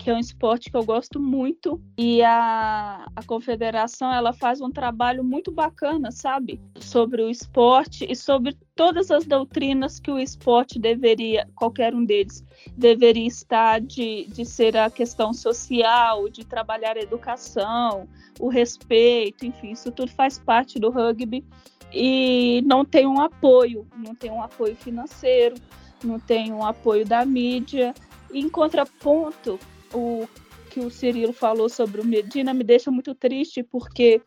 que 0.07 0.11
é 0.11 0.13
um 0.13 0.19
esporte 0.19 0.71
que 0.71 0.77
eu 0.77 0.85
gosto 0.85 1.19
muito. 1.19 1.81
E 1.97 2.23
a, 2.23 3.05
a 3.13 3.23
confederação 3.23 4.09
ela 4.09 4.31
faz 4.31 4.61
um 4.61 4.71
trabalho 4.71 5.21
muito 5.21 5.51
bacana, 5.51 6.11
sabe, 6.11 6.61
sobre 6.79 7.21
o 7.21 7.29
esporte 7.29 8.09
e 8.09 8.15
sobre 8.15 8.55
todas 8.73 9.11
as 9.11 9.25
doutrinas 9.25 9.99
que 9.99 10.09
o 10.09 10.17
esporte 10.17 10.79
deveria, 10.79 11.45
qualquer 11.53 11.93
um 11.93 12.05
deles, 12.05 12.41
deveria 12.71 13.27
estar 13.27 13.81
de, 13.81 14.27
de 14.27 14.45
ser 14.45 14.77
a 14.77 14.89
questão 14.89 15.33
social, 15.33 16.29
de 16.29 16.45
trabalhar 16.45 16.95
a 16.95 17.01
educação, 17.01 18.07
o 18.39 18.47
respeito, 18.47 19.45
enfim, 19.45 19.71
isso 19.71 19.91
tudo 19.91 20.09
faz 20.13 20.39
parte 20.39 20.79
do 20.79 20.89
rugby. 20.89 21.43
E 21.91 22.63
não 22.65 22.85
tem 22.85 23.05
um 23.05 23.19
apoio, 23.19 23.85
não 23.97 24.15
tem 24.15 24.31
um 24.31 24.41
apoio 24.41 24.77
financeiro, 24.77 25.57
não 26.01 26.17
tem 26.17 26.53
um 26.53 26.65
apoio 26.65 27.05
da 27.05 27.25
mídia. 27.25 27.93
em 28.33 28.47
contraponto, 28.47 29.59
o 29.93 30.27
que 30.69 30.79
o 30.79 30.89
Cirilo 30.89 31.33
falou 31.33 31.69
sobre 31.69 32.01
o 32.01 32.05
Medina 32.05 32.53
me 32.53 32.63
deixa 32.63 32.91
muito 32.91 33.15
triste, 33.15 33.63
porque 33.63 34.21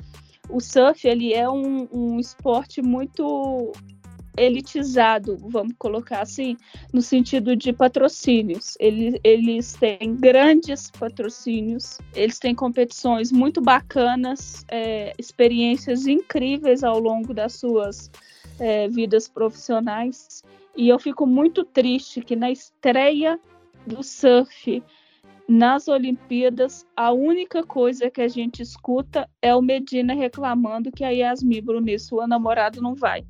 o 0.49 0.61
surf 0.61 1.07
ele 1.07 1.33
é 1.33 1.49
um, 1.49 1.89
um 1.93 2.19
esporte 2.19 2.83
muito 2.83 3.73
elitizado, 4.37 5.37
vamos 5.39 5.75
colocar 5.79 6.23
assim, 6.23 6.57
no 6.93 7.03
sentido 7.03 7.55
de 7.55 7.73
patrocínios. 7.73 8.77
Eles, 8.81 9.21
eles 9.23 9.73
têm 9.75 10.17
grandes 10.17 10.91
patrocínios, 10.91 11.99
eles 12.15 12.39
têm 12.39 12.55
competições 12.55 13.31
muito 13.31 13.61
bacanas, 13.61 14.65
é, 14.69 15.13
experiências 15.19 16.07
incríveis 16.07 16.83
ao 16.83 16.99
longo 16.99 17.35
das 17.35 17.55
suas 17.55 18.11
é, 18.59 18.89
vidas 18.89 19.29
profissionais. 19.29 20.43
E 20.77 20.89
eu 20.89 20.99
fico 20.99 21.27
muito 21.27 21.65
triste 21.65 22.21
que 22.21 22.35
na 22.35 22.51
estreia 22.51 23.39
do 23.87 24.03
surf 24.03 24.83
nas 25.51 25.89
Olimpíadas, 25.89 26.87
a 26.97 27.11
única 27.11 27.65
coisa 27.65 28.09
que 28.09 28.21
a 28.21 28.29
gente 28.29 28.63
escuta 28.63 29.29
é 29.43 29.53
o 29.53 29.61
Medina 29.61 30.15
reclamando 30.15 30.93
que 30.93 31.03
a 31.03 31.11
Yasmin 31.11 31.61
Brunet, 31.61 31.99
sua 31.99 32.25
namorada, 32.25 32.81
não 32.81 32.95
vai. 32.95 33.25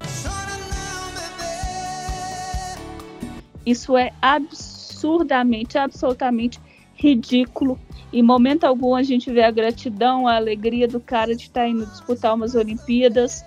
Isso 3.65 3.97
é 3.97 4.13
absurdamente, 4.21 5.79
absolutamente 5.79 6.61
ridículo. 6.95 7.81
Em 8.13 8.23
momento 8.23 8.65
algum 8.65 8.95
a 8.95 9.03
gente 9.03 9.33
vê 9.33 9.43
a 9.43 9.51
gratidão, 9.51 10.29
a 10.29 10.37
alegria 10.37 10.87
do 10.87 11.01
cara 11.01 11.35
de 11.35 11.45
estar 11.45 11.67
indo 11.67 11.87
disputar 11.87 12.35
umas 12.35 12.55
Olimpíadas. 12.55 13.43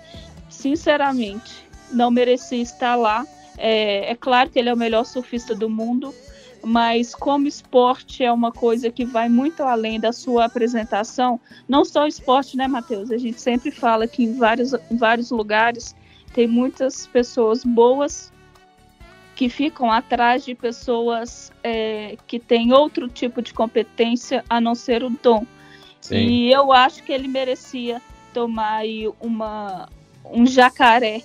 Sinceramente, 0.50 1.64
não 1.92 2.10
merecia 2.10 2.60
estar 2.60 2.96
lá. 2.96 3.24
É, 3.56 4.10
é 4.10 4.16
claro 4.16 4.50
que 4.50 4.58
ele 4.58 4.68
é 4.68 4.74
o 4.74 4.76
melhor 4.76 5.04
surfista 5.04 5.54
do 5.54 5.70
mundo, 5.70 6.12
mas 6.64 7.14
como 7.14 7.46
esporte 7.46 8.24
é 8.24 8.32
uma 8.32 8.50
coisa 8.50 8.90
que 8.90 9.04
vai 9.04 9.28
muito 9.28 9.62
além 9.62 10.00
da 10.00 10.12
sua 10.12 10.46
apresentação, 10.46 11.38
não 11.68 11.84
só 11.84 12.06
esporte, 12.06 12.56
né, 12.56 12.66
Matheus? 12.66 13.10
A 13.10 13.18
gente 13.18 13.40
sempre 13.40 13.70
fala 13.70 14.08
que 14.08 14.24
em 14.24 14.36
vários, 14.36 14.72
em 14.90 14.96
vários 14.96 15.30
lugares 15.30 15.94
tem 16.32 16.46
muitas 16.46 17.06
pessoas 17.06 17.64
boas 17.64 18.32
que 19.36 19.48
ficam 19.48 19.90
atrás 19.90 20.44
de 20.44 20.54
pessoas 20.54 21.52
é, 21.62 22.16
que 22.26 22.38
têm 22.38 22.72
outro 22.72 23.08
tipo 23.08 23.42
de 23.42 23.52
competência 23.52 24.44
a 24.48 24.60
não 24.60 24.74
ser 24.74 25.02
o 25.02 25.10
dom. 25.10 25.46
Sim. 26.00 26.16
E 26.16 26.52
eu 26.52 26.72
acho 26.72 27.02
que 27.02 27.12
ele 27.12 27.28
merecia 27.28 28.00
tomar 28.32 28.76
aí 28.76 29.08
uma, 29.20 29.88
um 30.24 30.46
jacaré 30.46 31.22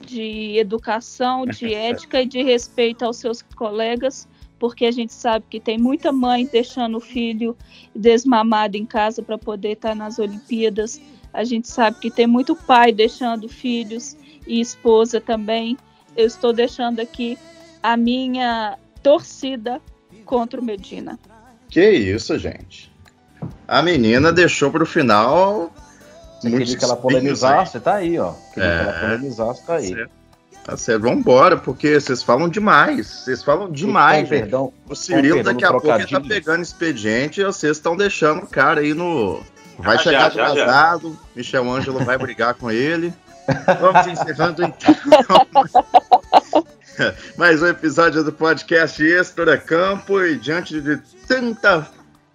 de 0.00 0.56
educação, 0.58 1.46
de 1.46 1.72
ética 1.74 2.22
e 2.22 2.26
de 2.26 2.42
respeito 2.42 3.04
aos 3.04 3.16
seus 3.16 3.42
colegas 3.42 4.28
porque 4.58 4.86
a 4.86 4.90
gente 4.90 5.12
sabe 5.12 5.44
que 5.48 5.60
tem 5.60 5.78
muita 5.78 6.10
mãe 6.10 6.48
deixando 6.50 6.98
o 6.98 7.00
filho 7.00 7.56
desmamado 7.94 8.76
em 8.76 8.84
casa 8.84 9.22
para 9.22 9.38
poder 9.38 9.72
estar 9.72 9.90
tá 9.90 9.94
nas 9.94 10.18
Olimpíadas. 10.18 11.00
A 11.32 11.44
gente 11.44 11.68
sabe 11.68 11.98
que 12.00 12.10
tem 12.10 12.26
muito 12.26 12.56
pai 12.56 12.92
deixando 12.92 13.48
filhos 13.48 14.16
e 14.46 14.60
esposa 14.60 15.20
também. 15.20 15.76
Eu 16.16 16.26
estou 16.26 16.52
deixando 16.52 17.00
aqui 17.00 17.38
a 17.82 17.96
minha 17.96 18.76
torcida 19.02 19.80
contra 20.24 20.60
o 20.60 20.64
Medina. 20.64 21.18
Que 21.68 21.90
isso, 21.90 22.36
gente. 22.38 22.92
A 23.66 23.82
menina 23.82 24.32
deixou 24.32 24.70
para 24.70 24.82
o 24.82 24.86
final. 24.86 25.72
Você 26.40 26.50
queria 26.50 26.76
que 26.76 26.84
ela 26.84 26.96
polemizasse, 26.96 27.78
tá 27.78 27.96
aí, 27.96 28.18
ó. 28.18 28.32
Queria 28.54 28.68
é, 28.68 28.76
que 28.76 28.82
ela 28.82 28.96
é. 28.96 29.00
polemizasse, 29.00 29.66
tá 29.66 29.74
aí. 29.76 29.88
Certo. 29.88 30.17
Tá 30.68 30.76
certo, 30.76 31.04
vambora, 31.04 31.56
porque 31.56 31.98
vocês 31.98 32.22
falam 32.22 32.46
demais. 32.46 33.06
Vocês 33.06 33.42
falam 33.42 33.70
demais, 33.70 34.24
com 34.24 34.28
perdão. 34.28 34.72
O 34.86 34.94
Cirilo 34.94 35.42
daqui 35.42 35.64
a 35.64 35.70
pouco 35.70 35.86
tá 35.86 36.20
pegando 36.20 36.62
expediente 36.62 37.40
e 37.40 37.44
vocês 37.44 37.78
estão 37.78 37.96
deixando 37.96 38.42
o 38.42 38.46
cara 38.46 38.82
aí 38.82 38.92
no. 38.92 39.40
Vai 39.78 39.96
ah, 39.96 39.98
chegar 39.98 40.30
já, 40.30 40.46
atrasado, 40.46 41.08
já, 41.08 41.14
já. 41.14 41.20
Michel 41.34 41.70
Ângelo 41.70 42.04
vai 42.04 42.18
brigar 42.18 42.52
com 42.52 42.70
ele. 42.70 43.14
Vamos 43.80 44.06
encerrando 44.08 44.62
então. 44.62 44.94
Mais 47.38 47.62
um 47.62 47.66
episódio 47.66 48.22
do 48.22 48.30
podcast 48.30 49.02
Extra 49.02 49.56
Campo 49.56 50.22
e 50.22 50.36
diante 50.36 50.82
de 50.82 50.98
tanta 51.26 51.88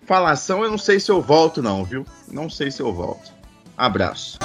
falação, 0.07 0.63
eu 0.63 0.71
não 0.71 0.77
sei 0.79 0.99
se 0.99 1.11
eu 1.11 1.21
volto 1.21 1.61
não, 1.61 1.85
viu? 1.85 2.03
Não 2.27 2.49
sei 2.49 2.71
se 2.71 2.81
eu 2.81 2.91
volto. 2.91 3.31
Abraço. 3.77 4.39